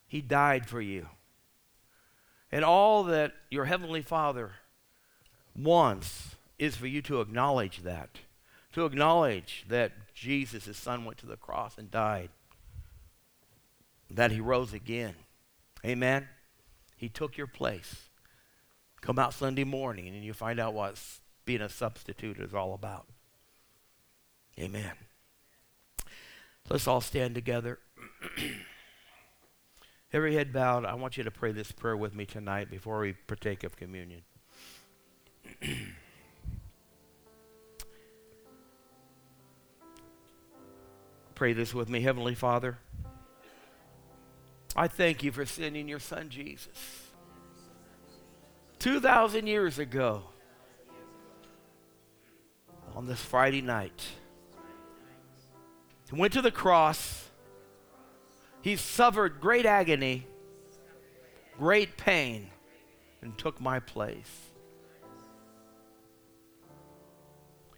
He 0.06 0.20
died 0.20 0.68
for 0.68 0.80
you. 0.80 1.08
And 2.52 2.64
all 2.64 3.02
that 3.02 3.32
your 3.50 3.64
Heavenly 3.64 4.02
Father 4.02 4.52
wants 5.56 6.36
is 6.56 6.76
for 6.76 6.86
you 6.86 7.02
to 7.02 7.20
acknowledge 7.20 7.82
that. 7.82 8.20
To 8.74 8.84
acknowledge 8.84 9.64
that 9.68 9.90
Jesus, 10.14 10.66
his 10.66 10.76
son, 10.76 11.04
went 11.04 11.18
to 11.18 11.26
the 11.26 11.36
cross 11.36 11.76
and 11.78 11.90
died. 11.90 12.28
That 14.08 14.30
he 14.30 14.38
rose 14.38 14.72
again. 14.72 15.16
Amen? 15.84 16.28
He 16.96 17.08
took 17.08 17.36
your 17.36 17.48
place. 17.48 18.02
Come 19.00 19.18
out 19.18 19.34
Sunday 19.34 19.64
morning 19.64 20.14
and 20.14 20.22
you 20.22 20.32
find 20.32 20.60
out 20.60 20.74
what 20.74 21.02
being 21.44 21.60
a 21.60 21.68
substitute 21.68 22.38
is 22.38 22.54
all 22.54 22.72
about. 22.72 23.08
Amen. 24.60 24.92
Let's 26.68 26.88
all 26.88 27.00
stand 27.00 27.34
together. 27.34 27.78
Every 30.12 30.34
head 30.34 30.52
bowed, 30.52 30.84
I 30.84 30.94
want 30.94 31.16
you 31.16 31.22
to 31.24 31.30
pray 31.30 31.52
this 31.52 31.70
prayer 31.70 31.96
with 31.96 32.14
me 32.14 32.26
tonight 32.26 32.70
before 32.70 32.98
we 33.00 33.12
partake 33.12 33.62
of 33.62 33.76
communion. 33.76 34.22
pray 41.36 41.52
this 41.52 41.72
with 41.72 41.88
me. 41.88 42.00
Heavenly 42.00 42.34
Father, 42.34 42.78
I 44.74 44.88
thank 44.88 45.22
you 45.22 45.30
for 45.30 45.46
sending 45.46 45.86
your 45.86 46.00
son 46.00 46.30
Jesus 46.30 47.12
2,000 48.80 49.46
years 49.46 49.78
ago 49.78 50.22
on 52.94 53.06
this 53.06 53.20
Friday 53.20 53.62
night 53.62 54.06
he 56.10 56.16
went 56.16 56.32
to 56.34 56.42
the 56.42 56.50
cross. 56.50 57.30
He 58.60 58.76
suffered 58.76 59.40
great 59.40 59.66
agony, 59.66 60.26
great 61.56 61.96
pain, 61.96 62.50
and 63.22 63.36
took 63.38 63.60
my 63.60 63.80
place. 63.80 64.40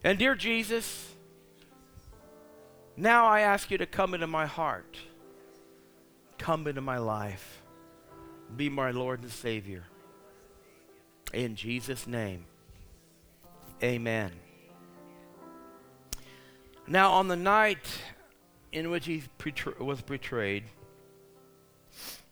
And 0.05 0.19
dear 0.19 0.35
Jesus, 0.35 1.15
now 2.97 3.27
I 3.27 3.41
ask 3.41 3.71
you 3.71 3.79
to 3.79 3.87
come 3.87 4.15
into 4.15 4.27
my 4.27 4.47
heart, 4.47 4.97
come 6.39 6.67
into 6.67 6.81
my 6.81 6.99
life, 6.99 7.63
be 8.57 8.69
my 8.69 8.91
Lord 8.91 9.23
and 9.23 9.31
Savior. 9.31 9.85
In 11.33 11.57
Jesus' 11.57 12.07
name, 12.07 12.45
amen. 13.83 14.33
Now, 16.87 17.13
on 17.13 17.29
the 17.29 17.37
night 17.37 17.87
in 18.73 18.91
which 18.91 19.07
he 19.07 19.23
was 19.79 20.03
betrayed, 20.03 20.65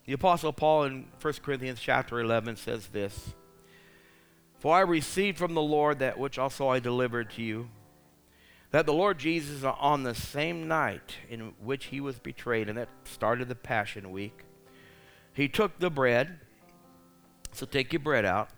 the 0.05 0.12
Apostle 0.12 0.53
Paul 0.53 0.85
in 0.85 1.07
1 1.20 1.35
Corinthians 1.42 1.81
chapter 1.81 2.20
11 2.20 2.57
says 2.57 2.88
this 2.88 3.35
For 4.59 4.75
I 4.75 4.81
received 4.81 5.38
from 5.38 5.55
the 5.55 5.62
Lord 5.62 5.99
that 5.99 6.18
which 6.18 6.38
also 6.38 6.68
I 6.68 6.79
delivered 6.79 7.31
to 7.33 7.42
you, 7.42 7.68
that 8.70 8.87
the 8.87 8.92
Lord 8.92 9.18
Jesus, 9.18 9.64
on 9.64 10.05
the 10.05 10.14
same 10.14 10.68
night 10.68 11.16
in 11.29 11.55
which 11.62 11.87
he 11.87 12.01
was 12.01 12.18
betrayed, 12.18 12.68
and 12.68 12.79
that 12.79 12.88
started 13.05 13.49
the 13.49 13.55
Passion 13.55 14.12
Week, 14.12 14.44
he 15.33 15.49
took 15.49 15.79
the 15.79 15.90
bread. 15.90 16.40
So 17.53 17.66
take 17.66 17.92
your 17.92 18.01
bread 18.01 18.25
out. 18.25 18.51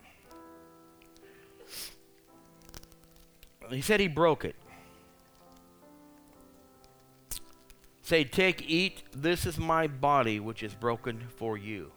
He 3.70 3.80
said 3.80 4.00
he 4.00 4.08
broke 4.08 4.44
it. 4.44 4.56
Say, 8.08 8.24
Take, 8.24 8.64
eat, 8.66 9.02
this 9.14 9.44
is 9.44 9.58
my 9.58 9.86
body 9.86 10.40
which 10.40 10.62
is 10.62 10.72
broken 10.72 11.26
for 11.36 11.58
you. 11.58 11.92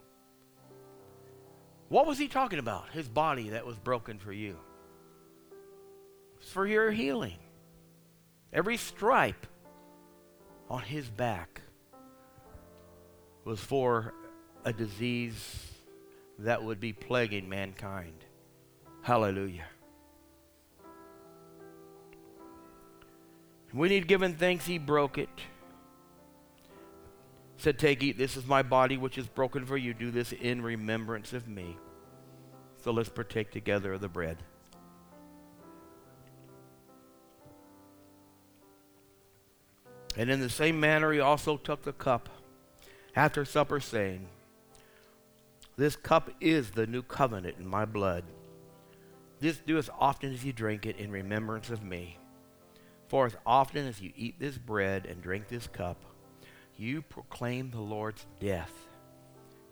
What 1.88 2.06
was 2.06 2.18
he 2.18 2.28
talking 2.28 2.60
about? 2.60 2.90
His 2.90 3.08
body 3.08 3.52
that 3.52 3.66
was 3.66 3.80
broken 3.80 4.20
for 4.20 4.34
you. 4.34 4.58
It's 6.42 6.52
for 6.52 6.68
your 6.68 6.92
healing. 6.92 7.38
Every 8.52 8.76
stripe 8.76 9.48
on 10.70 10.82
his 10.82 11.10
back 11.10 11.62
was 13.46 13.62
for 13.62 14.14
a 14.66 14.74
disease 14.74 15.72
that 16.40 16.62
would 16.62 16.82
be 16.82 16.92
plaguing 16.92 17.48
mankind. 17.48 18.26
Hallelujah. 19.02 19.70
We 23.74 23.88
need 23.88 24.10
giving 24.10 24.36
thanks 24.36 24.66
he 24.66 24.78
broke 24.78 25.18
it 25.18 25.30
said, 27.62 27.78
Take, 27.78 28.02
eat, 28.02 28.18
this 28.18 28.36
is 28.36 28.46
my 28.46 28.64
body 28.64 28.98
which 28.98 29.18
is 29.18 29.28
broken 29.28 29.66
for 29.66 29.78
you. 29.78 29.94
Do 29.94 30.12
this 30.12 30.32
in 30.32 30.62
remembrance 30.62 31.32
of 31.32 31.48
me. 31.48 31.78
So 32.84 32.92
let's 32.92 33.10
partake 33.10 33.52
together 33.52 33.94
of 33.94 34.02
the 34.02 34.10
bread. 34.10 34.38
And 40.18 40.30
in 40.30 40.40
the 40.40 40.50
same 40.50 40.80
manner, 40.80 41.14
he 41.14 41.20
also 41.20 41.58
took 41.58 41.84
the 41.84 41.94
cup 41.94 42.30
after 43.16 43.46
supper, 43.46 43.80
saying, 43.80 44.28
This 45.78 45.96
cup 45.96 46.32
is 46.42 46.72
the 46.72 46.88
new 46.88 47.02
covenant 47.02 47.58
in 47.60 47.68
my 47.68 47.86
blood. 47.86 48.24
This 49.40 49.60
do 49.60 49.78
as 49.78 49.90
often 50.00 50.34
as 50.34 50.44
you 50.44 50.54
drink 50.54 50.86
it 50.86 50.98
in 50.98 51.12
remembrance 51.12 51.70
of 51.70 51.84
me. 51.84 52.18
For 53.08 53.26
as 53.26 53.36
often 53.46 53.88
as 53.88 54.02
you 54.02 54.12
eat 54.16 54.40
this 54.40 54.58
bread 54.58 55.06
and 55.06 55.22
drink 55.22 55.48
this 55.48 55.68
cup, 55.68 55.98
you 56.82 57.04
proclaim 57.04 57.70
the 57.70 57.80
Lord's 57.80 58.26
death 58.40 58.74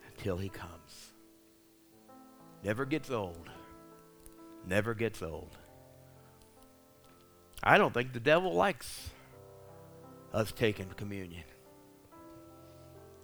until 0.07 0.37
he 0.37 0.47
comes. 0.47 1.13
Never 2.63 2.85
gets 2.85 3.09
old. 3.09 3.49
Never 4.67 4.93
gets 4.93 5.23
old. 5.23 5.57
I 7.63 7.79
don't 7.79 7.93
think 7.93 8.13
the 8.13 8.19
devil 8.19 8.53
likes 8.53 9.09
us 10.33 10.51
taking 10.51 10.85
communion. 10.97 11.43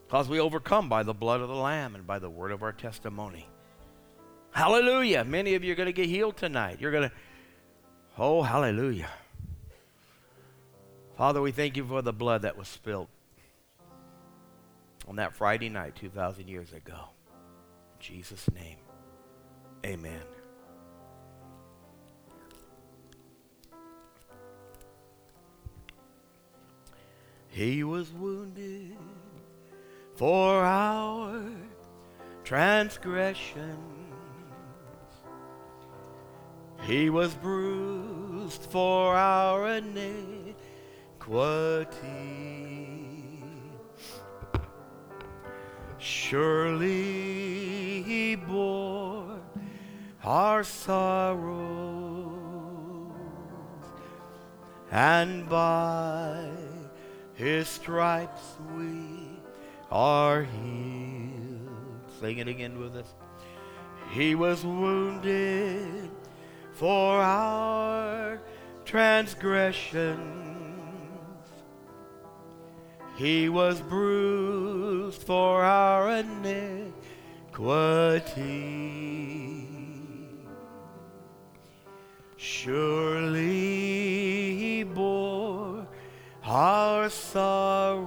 Because 0.07 0.27
we 0.27 0.39
overcome 0.39 0.89
by 0.89 1.03
the 1.03 1.13
blood 1.13 1.41
of 1.41 1.47
the 1.47 1.55
Lamb 1.55 1.93
and 1.93 2.07
by 2.07 2.17
the 2.17 2.29
word 2.29 2.51
of 2.51 2.63
our 2.63 2.73
testimony. 2.73 3.47
Hallelujah. 4.51 5.23
Many 5.23 5.53
of 5.53 5.63
you 5.63 5.73
are 5.73 5.75
going 5.75 5.87
to 5.87 5.93
get 5.93 6.07
healed 6.07 6.37
tonight. 6.37 6.77
You're 6.79 6.91
going 6.91 7.09
to, 7.09 7.15
oh, 8.17 8.41
hallelujah. 8.41 9.09
Father, 11.17 11.41
we 11.41 11.51
thank 11.51 11.77
you 11.77 11.85
for 11.85 12.01
the 12.01 12.13
blood 12.13 12.41
that 12.41 12.57
was 12.57 12.67
spilled 12.67 13.09
on 15.07 15.17
that 15.17 15.33
Friday 15.33 15.69
night 15.69 15.95
2,000 15.95 16.47
years 16.47 16.73
ago. 16.73 17.09
In 17.93 17.99
Jesus' 17.99 18.49
name, 18.53 18.77
amen. 19.85 20.21
He 27.49 27.83
was 27.83 28.11
wounded 28.11 28.97
for 30.15 30.63
our 30.63 31.41
transgressions. 32.43 33.79
He 36.83 37.09
was 37.09 37.33
bruised 37.35 38.61
for 38.63 39.15
our 39.15 39.69
iniquities 39.77 40.55
Surely 46.05 48.03
he 48.03 48.35
bore 48.35 49.41
our 50.23 50.63
sorrows, 50.63 51.41
and 54.91 55.49
by 55.49 56.47
his 57.33 57.67
stripes 57.67 58.53
we 58.77 59.39
are 59.89 60.43
healed. 60.43 62.05
Sing 62.19 62.37
it 62.37 62.47
again 62.47 62.79
with 62.79 62.95
us. 62.95 63.15
He 64.11 64.35
was 64.35 64.63
wounded 64.63 66.11
for 66.73 67.19
our 67.19 68.39
transgressions. 68.85 70.54
He 73.15 73.47
was 73.47 73.79
bruised 73.81 75.21
for 75.23 75.63
our 75.63 76.09
iniquity. 76.09 76.91
Surely 82.35 83.41
he 84.57 84.83
bore 84.83 85.87
our 86.43 87.09
sorrows, 87.09 88.03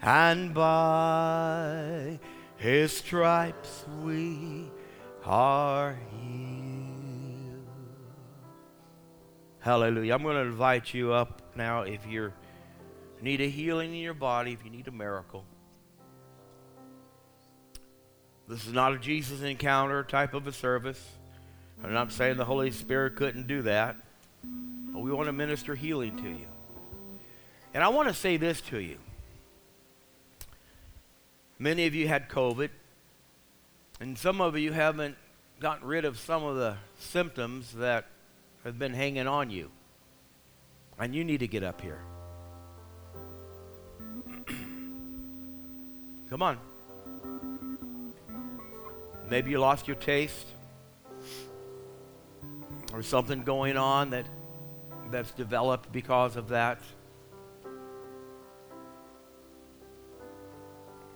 and 0.00 0.54
by 0.54 2.20
his 2.56 2.96
stripes 2.96 3.84
we 4.02 4.70
are 5.24 5.98
healed. 6.12 7.66
Hallelujah. 9.58 10.14
I'm 10.14 10.22
going 10.22 10.36
to 10.36 10.42
invite 10.42 10.94
you 10.94 11.12
up 11.12 11.42
now 11.56 11.82
if 11.82 12.06
you 12.06 12.32
need 13.20 13.40
a 13.40 13.48
healing 13.48 13.94
in 13.94 14.00
your 14.00 14.14
body, 14.14 14.52
if 14.52 14.64
you 14.64 14.70
need 14.70 14.88
a 14.88 14.92
miracle. 14.92 15.44
This 18.48 18.66
is 18.66 18.72
not 18.72 18.92
a 18.92 18.98
Jesus 18.98 19.42
encounter 19.42 20.04
type 20.04 20.34
of 20.34 20.46
a 20.46 20.52
service. 20.52 21.04
I'm 21.82 21.92
not 21.92 22.12
saying 22.12 22.36
the 22.36 22.44
Holy 22.44 22.70
Spirit 22.70 23.16
couldn't 23.16 23.46
do 23.46 23.62
that, 23.62 23.96
but 24.92 25.00
we 25.00 25.10
want 25.10 25.26
to 25.26 25.32
minister 25.32 25.74
healing 25.74 26.16
to 26.16 26.28
you. 26.28 26.46
And 27.74 27.82
I 27.82 27.88
want 27.88 28.08
to 28.08 28.14
say 28.14 28.36
this 28.36 28.60
to 28.62 28.78
you. 28.78 28.98
Many 31.58 31.86
of 31.86 31.94
you 31.94 32.06
had 32.06 32.28
COVID, 32.28 32.70
and 34.00 34.16
some 34.16 34.40
of 34.40 34.56
you 34.56 34.72
haven't 34.72 35.16
gotten 35.58 35.86
rid 35.86 36.04
of 36.04 36.18
some 36.18 36.44
of 36.44 36.56
the 36.56 36.76
symptoms 36.98 37.72
that 37.72 38.06
have 38.64 38.78
been 38.78 38.94
hanging 38.94 39.26
on 39.26 39.50
you. 39.50 39.70
And 40.98 41.14
you 41.14 41.24
need 41.24 41.40
to 41.40 41.48
get 41.48 41.62
up 41.62 41.80
here. 41.80 42.00
Come 46.30 46.42
on. 46.42 46.58
Maybe 49.28 49.50
you 49.50 49.58
lost 49.58 49.86
your 49.88 49.96
taste 49.96 50.46
or 52.92 53.02
something 53.02 53.42
going 53.42 53.76
on 53.76 54.10
that 54.10 54.26
that's 55.10 55.32
developed 55.32 55.92
because 55.92 56.36
of 56.36 56.48
that. 56.48 56.80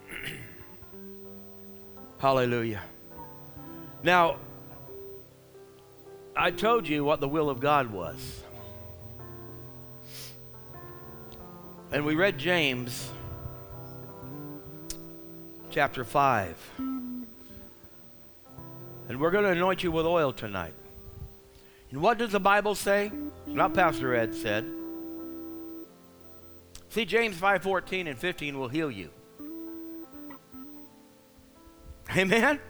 Hallelujah. 2.19 2.83
Now, 4.03 4.37
I 6.37 6.51
told 6.51 6.89
you 6.89 7.05
what 7.05 7.21
the 7.21 7.29
will 7.29 7.49
of 7.51 7.61
God 7.61 7.91
was. 7.91 8.43
And 11.93 12.05
we 12.05 12.15
read 12.15 12.39
James 12.39 13.11
chapter 15.71 16.05
5. 16.05 16.57
And 16.79 17.27
we're 19.21 19.33
going 19.33 19.43
to 19.43 19.51
anoint 19.51 19.83
you 19.83 19.91
with 19.91 20.07
oil 20.07 20.33
tonight. 20.33 20.75
And 21.91 22.01
what 22.01 22.17
does 22.17 22.31
the 22.31 22.39
Bible 22.39 22.77
say? 22.77 23.11
Not 23.45 23.75
Pastor 23.75 24.15
Ed 24.15 24.37
said. 24.37 24.71
See, 26.91 27.05
James 27.05 27.37
5:14 27.37 28.07
and 28.09 28.17
15 28.17 28.57
will 28.57 28.69
heal 28.69 28.91
you. 28.91 29.11
Amen. 32.17 32.61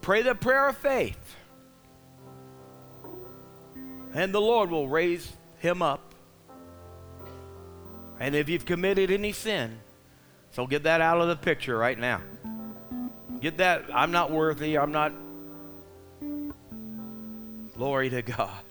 Pray 0.00 0.22
the 0.22 0.34
prayer 0.34 0.68
of 0.68 0.76
faith. 0.76 1.36
And 4.14 4.34
the 4.34 4.40
Lord 4.40 4.70
will 4.70 4.88
raise 4.88 5.32
him 5.58 5.80
up 5.80 6.07
and 8.20 8.34
if 8.34 8.48
you've 8.48 8.64
committed 8.64 9.10
any 9.10 9.32
sin, 9.32 9.78
so 10.50 10.66
get 10.66 10.84
that 10.84 11.00
out 11.00 11.20
of 11.20 11.28
the 11.28 11.36
picture 11.36 11.76
right 11.76 11.98
now. 11.98 12.20
Get 13.40 13.58
that, 13.58 13.84
I'm 13.94 14.10
not 14.10 14.30
worthy, 14.30 14.76
I'm 14.76 14.92
not. 14.92 15.12
Glory 17.76 18.10
to 18.10 18.22
God. 18.22 18.62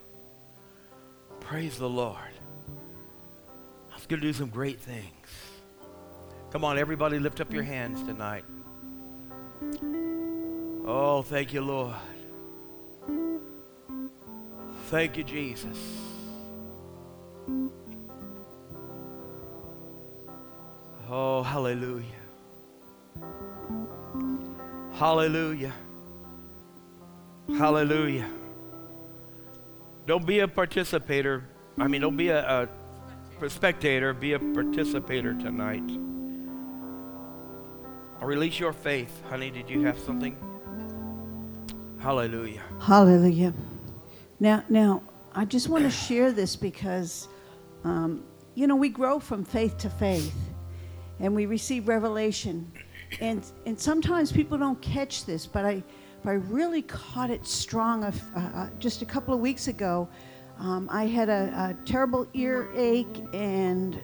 Praise 1.39 1.77
the 1.77 1.87
Lord. 1.87 2.17
I 3.91 3.95
was 3.95 4.05
going 4.05 4.19
to 4.19 4.27
do 4.27 4.33
some 4.33 4.49
great 4.49 4.81
things. 4.81 5.27
Come 6.51 6.65
on, 6.65 6.77
everybody, 6.77 7.19
lift 7.19 7.39
up 7.39 7.53
your 7.53 7.63
hands 7.63 8.03
tonight. 8.03 8.43
Oh, 10.85 11.21
thank 11.21 11.53
you, 11.53 11.61
Lord. 11.61 11.95
Thank 14.87 15.17
you, 15.17 15.23
Jesus. 15.23 15.77
Oh, 21.09 21.41
hallelujah. 21.41 22.03
Hallelujah. 24.91 25.73
Hallelujah. 27.57 28.29
Don't 30.05 30.25
be 30.25 30.39
a 30.39 30.47
participator. 30.49 31.45
I 31.77 31.87
mean, 31.87 32.01
don't 32.01 32.17
be 32.17 32.27
a, 32.27 32.67
a 33.41 33.49
spectator. 33.49 34.13
Be 34.13 34.33
a 34.33 34.39
participator 34.39 35.33
tonight. 35.33 35.83
Release 38.21 38.59
your 38.59 38.73
faith. 38.73 39.21
Honey, 39.29 39.49
did 39.49 39.69
you 39.69 39.83
have 39.83 39.97
something? 39.99 40.35
Hallelujah. 41.99 42.63
Hallelujah. 42.81 43.53
Now, 44.41 44.65
now, 44.67 45.03
I 45.33 45.45
just 45.45 45.69
want 45.69 45.85
to 45.85 45.91
share 45.91 46.33
this 46.33 46.57
because, 46.57 47.29
um, 47.85 48.25
you 48.55 48.67
know, 48.67 48.75
we 48.75 48.89
grow 48.89 49.19
from 49.19 49.45
faith 49.45 49.77
to 49.77 49.89
faith 49.89 50.33
and 51.19 51.33
we 51.33 51.45
receive 51.45 51.87
revelation. 51.87 52.71
And, 53.21 53.43
and 53.65 53.79
sometimes 53.79 54.31
people 54.31 54.57
don't 54.57 54.81
catch 54.81 55.25
this, 55.25 55.45
but 55.45 55.65
I, 55.65 55.83
but 56.23 56.31
I 56.31 56.33
really 56.33 56.81
caught 56.81 57.29
it 57.29 57.45
strong 57.45 58.03
uh, 58.03 58.11
uh, 58.35 58.69
just 58.79 59.01
a 59.01 59.05
couple 59.05 59.33
of 59.33 59.39
weeks 59.39 59.67
ago. 59.67 60.07
Um, 60.59 60.89
I 60.91 61.05
had 61.05 61.29
a, 61.29 61.75
a, 61.79 61.85
terrible 61.85 62.27
earache 62.33 63.23
and 63.33 64.01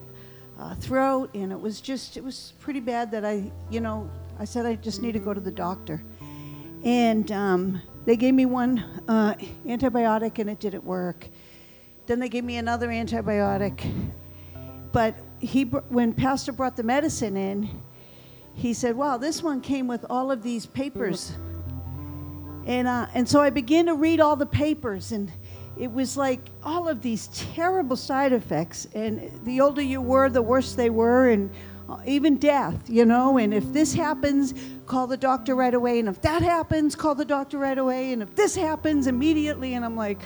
uh, 0.60 0.76
throat, 0.76 1.32
and 1.34 1.52
it 1.52 1.60
was 1.60 1.82
just, 1.82 2.15
it 2.15 2.23
was 2.23 2.54
pretty 2.60 2.80
bad 2.80 3.10
that 3.12 3.26
I, 3.26 3.52
you 3.71 3.80
know, 3.80 4.10
I 4.39 4.45
said 4.45 4.65
I 4.65 4.76
just 4.76 5.02
need 5.02 5.13
to 5.13 5.19
go 5.19 5.34
to 5.34 5.41
the 5.41 5.52
doctor. 5.52 6.04
And 6.84 7.32
um, 7.32 7.82
they 8.06 8.15
gave 8.15 8.34
me 8.34 8.45
one 8.45 8.80
uh, 9.08 9.34
antibiotic, 9.65 10.39
and 10.39 10.49
it 10.49 10.60
didn't 10.60 10.84
work. 10.84 11.28
Then 12.06 12.19
they 12.19 12.30
gave 12.30 12.43
me 12.43 12.58
another 12.58 12.89
antibiotic. 12.89 13.89
But 14.91 15.15
he, 15.43 15.63
when 15.63 16.13
Pastor 16.13 16.51
brought 16.51 16.75
the 16.75 16.84
medicine 16.84 17.36
in, 17.36 17.82
he 18.53 18.73
said, 18.73 18.95
Wow, 18.95 19.17
this 19.17 19.43
one 19.43 19.62
came 19.62 19.88
with 19.88 20.06
all 20.10 20.32
of 20.32 20.43
these 20.43 20.65
papers. 20.65 21.34
And, 22.65 22.88
uh, 22.88 23.08
and 23.13 23.27
so 23.27 23.41
I 23.41 23.49
began 23.49 23.88
to 23.88 23.95
read 23.95 24.21
all 24.21 24.36
the 24.36 24.45
papers, 24.45 25.12
and 25.12 25.32
it 25.77 25.91
was 25.91 26.15
like 26.15 26.39
all 26.63 26.88
of 26.88 27.01
these 27.01 27.27
terrible 27.27 27.97
side 27.97 28.32
effects. 28.32 28.88
And 28.93 29.32
the 29.43 29.60
older 29.60 29.82
you 29.82 30.01
were, 30.01 30.29
the 30.29 30.41
worse 30.41 30.73
they 30.73 30.89
were, 30.89 31.29
and 31.29 31.49
uh, 31.89 31.97
even 32.06 32.38
death, 32.38 32.89
you 32.89 33.03
know. 33.03 33.38
And 33.38 33.53
if 33.53 33.65
this 33.73 33.93
happens, 33.93 34.53
call 34.86 35.08
the 35.08 35.17
doctor 35.17 35.56
right 35.56 35.73
away. 35.73 35.99
And 35.99 36.08
if 36.08 36.21
that 36.21 36.41
happens, 36.41 36.95
call 36.95 37.15
the 37.15 37.25
doctor 37.25 37.58
right 37.58 37.77
away. 37.77 38.13
And 38.13 38.21
if 38.23 38.34
this 38.36 38.56
happens, 38.56 39.08
immediately. 39.08 39.73
And 39.73 39.84
I'm 39.84 39.97
like, 39.97 40.19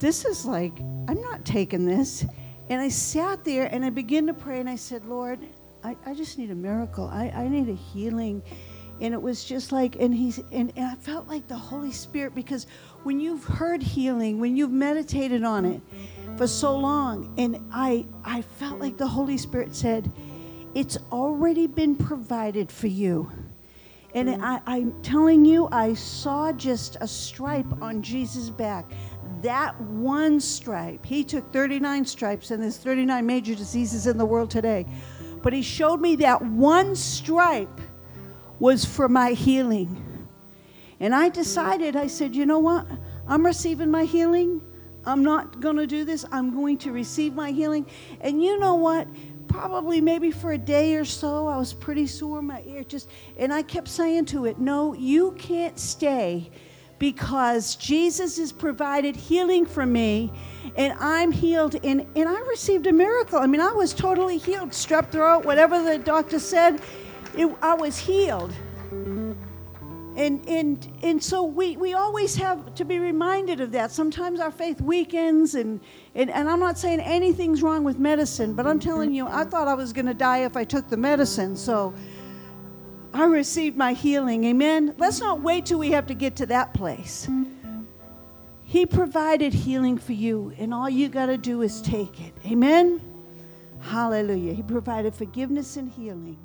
this 0.00 0.26
is 0.26 0.44
like, 0.44 0.78
I'm 1.08 1.20
not 1.22 1.46
taking 1.46 1.86
this. 1.86 2.26
And 2.70 2.80
I 2.80 2.88
sat 2.88 3.44
there 3.44 3.66
and 3.66 3.84
I 3.84 3.90
began 3.90 4.26
to 4.26 4.34
pray 4.34 4.60
and 4.60 4.68
I 4.68 4.76
said, 4.76 5.04
Lord, 5.06 5.40
I, 5.82 5.96
I 6.04 6.14
just 6.14 6.38
need 6.38 6.50
a 6.50 6.54
miracle. 6.54 7.08
I, 7.12 7.30
I 7.30 7.48
need 7.48 7.68
a 7.68 7.74
healing. 7.74 8.42
And 9.00 9.14
it 9.14 9.22
was 9.22 9.44
just 9.44 9.70
like, 9.72 9.96
and 9.96 10.12
he's, 10.14 10.38
and, 10.52 10.72
and 10.76 10.86
I 10.86 10.94
felt 10.96 11.28
like 11.28 11.46
the 11.46 11.56
Holy 11.56 11.92
Spirit 11.92 12.34
because 12.34 12.66
when 13.04 13.20
you've 13.20 13.44
heard 13.44 13.82
healing, 13.82 14.40
when 14.40 14.56
you've 14.56 14.72
meditated 14.72 15.44
on 15.44 15.64
it 15.64 15.80
for 16.36 16.46
so 16.46 16.76
long, 16.76 17.32
and 17.38 17.58
I, 17.72 18.06
I 18.24 18.42
felt 18.42 18.80
like 18.80 18.98
the 18.98 19.06
Holy 19.06 19.38
Spirit 19.38 19.74
said, 19.74 20.10
it's 20.74 20.98
already 21.10 21.66
been 21.66 21.96
provided 21.96 22.70
for 22.70 22.88
you. 22.88 23.30
And 24.14 24.42
I, 24.44 24.60
I'm 24.66 25.00
telling 25.02 25.44
you, 25.44 25.68
I 25.70 25.94
saw 25.94 26.50
just 26.52 26.96
a 27.00 27.06
stripe 27.06 27.82
on 27.82 28.02
Jesus' 28.02 28.50
back. 28.50 28.90
That 29.42 29.80
one 29.80 30.40
stripe. 30.40 31.04
He 31.04 31.24
took 31.24 31.52
39 31.52 32.04
stripes, 32.04 32.50
and 32.50 32.62
there's 32.62 32.76
39 32.76 33.24
major 33.26 33.54
diseases 33.54 34.06
in 34.06 34.18
the 34.18 34.26
world 34.26 34.50
today. 34.50 34.86
But 35.42 35.52
he 35.52 35.62
showed 35.62 36.00
me 36.00 36.16
that 36.16 36.42
one 36.42 36.96
stripe 36.96 37.80
was 38.58 38.84
for 38.84 39.08
my 39.08 39.30
healing. 39.30 40.04
And 41.00 41.14
I 41.14 41.28
decided, 41.28 41.94
I 41.96 42.08
said, 42.08 42.34
you 42.34 42.44
know 42.44 42.58
what? 42.58 42.86
I'm 43.26 43.44
receiving 43.44 43.90
my 43.90 44.04
healing. 44.04 44.62
I'm 45.04 45.22
not 45.22 45.60
going 45.60 45.76
to 45.76 45.86
do 45.86 46.04
this. 46.04 46.24
I'm 46.32 46.54
going 46.54 46.76
to 46.78 46.92
receive 46.92 47.34
my 47.34 47.52
healing. 47.52 47.86
And 48.20 48.42
you 48.42 48.58
know 48.58 48.74
what? 48.74 49.06
Probably 49.46 50.00
maybe 50.00 50.30
for 50.30 50.52
a 50.52 50.58
day 50.58 50.96
or 50.96 51.04
so, 51.04 51.46
I 51.46 51.56
was 51.56 51.72
pretty 51.72 52.06
sore. 52.06 52.40
in 52.40 52.46
My 52.46 52.62
ear 52.66 52.84
just, 52.84 53.08
and 53.38 53.52
I 53.52 53.62
kept 53.62 53.88
saying 53.88 54.26
to 54.26 54.44
it, 54.46 54.58
no, 54.58 54.92
you 54.92 55.32
can't 55.38 55.78
stay 55.78 56.50
because 56.98 57.76
Jesus 57.76 58.38
has 58.38 58.52
provided 58.52 59.14
healing 59.16 59.66
for 59.66 59.86
me 59.86 60.32
and 60.76 60.92
I'm 60.98 61.32
healed 61.32 61.76
and, 61.84 62.06
and 62.16 62.28
I 62.28 62.40
received 62.42 62.86
a 62.86 62.92
miracle. 62.92 63.38
I 63.38 63.46
mean, 63.46 63.60
I 63.60 63.72
was 63.72 63.94
totally 63.94 64.38
healed, 64.38 64.70
strep 64.70 65.10
throat, 65.10 65.44
whatever 65.44 65.82
the 65.82 65.98
doctor 65.98 66.38
said, 66.38 66.80
it, 67.36 67.52
I 67.62 67.74
was 67.74 67.98
healed. 67.98 68.52
And, 70.18 70.44
and, 70.48 70.88
and 71.02 71.22
so 71.22 71.44
we, 71.44 71.76
we 71.76 71.94
always 71.94 72.34
have 72.34 72.74
to 72.74 72.84
be 72.84 72.98
reminded 72.98 73.60
of 73.60 73.70
that. 73.70 73.92
Sometimes 73.92 74.40
our 74.40 74.50
faith 74.50 74.80
weakens, 74.80 75.54
and, 75.54 75.80
and, 76.16 76.28
and 76.28 76.48
I'm 76.50 76.58
not 76.58 76.76
saying 76.76 76.98
anything's 77.00 77.62
wrong 77.62 77.84
with 77.84 78.00
medicine, 78.00 78.54
but 78.54 78.66
I'm 78.66 78.80
telling 78.80 79.14
you, 79.14 79.28
I 79.28 79.44
thought 79.44 79.68
I 79.68 79.74
was 79.74 79.92
going 79.92 80.06
to 80.06 80.14
die 80.14 80.38
if 80.38 80.56
I 80.56 80.64
took 80.64 80.88
the 80.88 80.96
medicine. 80.96 81.54
So 81.54 81.94
I 83.12 83.24
received 83.24 83.76
my 83.76 83.92
healing. 83.92 84.44
Amen. 84.44 84.94
Let's 84.98 85.20
not 85.20 85.40
wait 85.40 85.66
till 85.66 85.78
we 85.78 85.90
have 85.92 86.06
to 86.06 86.14
get 86.14 86.36
to 86.36 86.46
that 86.46 86.74
place. 86.74 87.28
He 88.64 88.84
provided 88.84 89.54
healing 89.54 89.96
for 89.96 90.12
you, 90.12 90.52
and 90.58 90.74
all 90.74 90.90
you 90.90 91.08
got 91.08 91.26
to 91.26 91.38
do 91.38 91.62
is 91.62 91.80
take 91.80 92.20
it. 92.20 92.34
Amen. 92.46 93.00
Hallelujah. 93.80 94.52
He 94.52 94.62
provided 94.62 95.14
forgiveness 95.14 95.76
and 95.76 95.90
healing. 95.90 96.38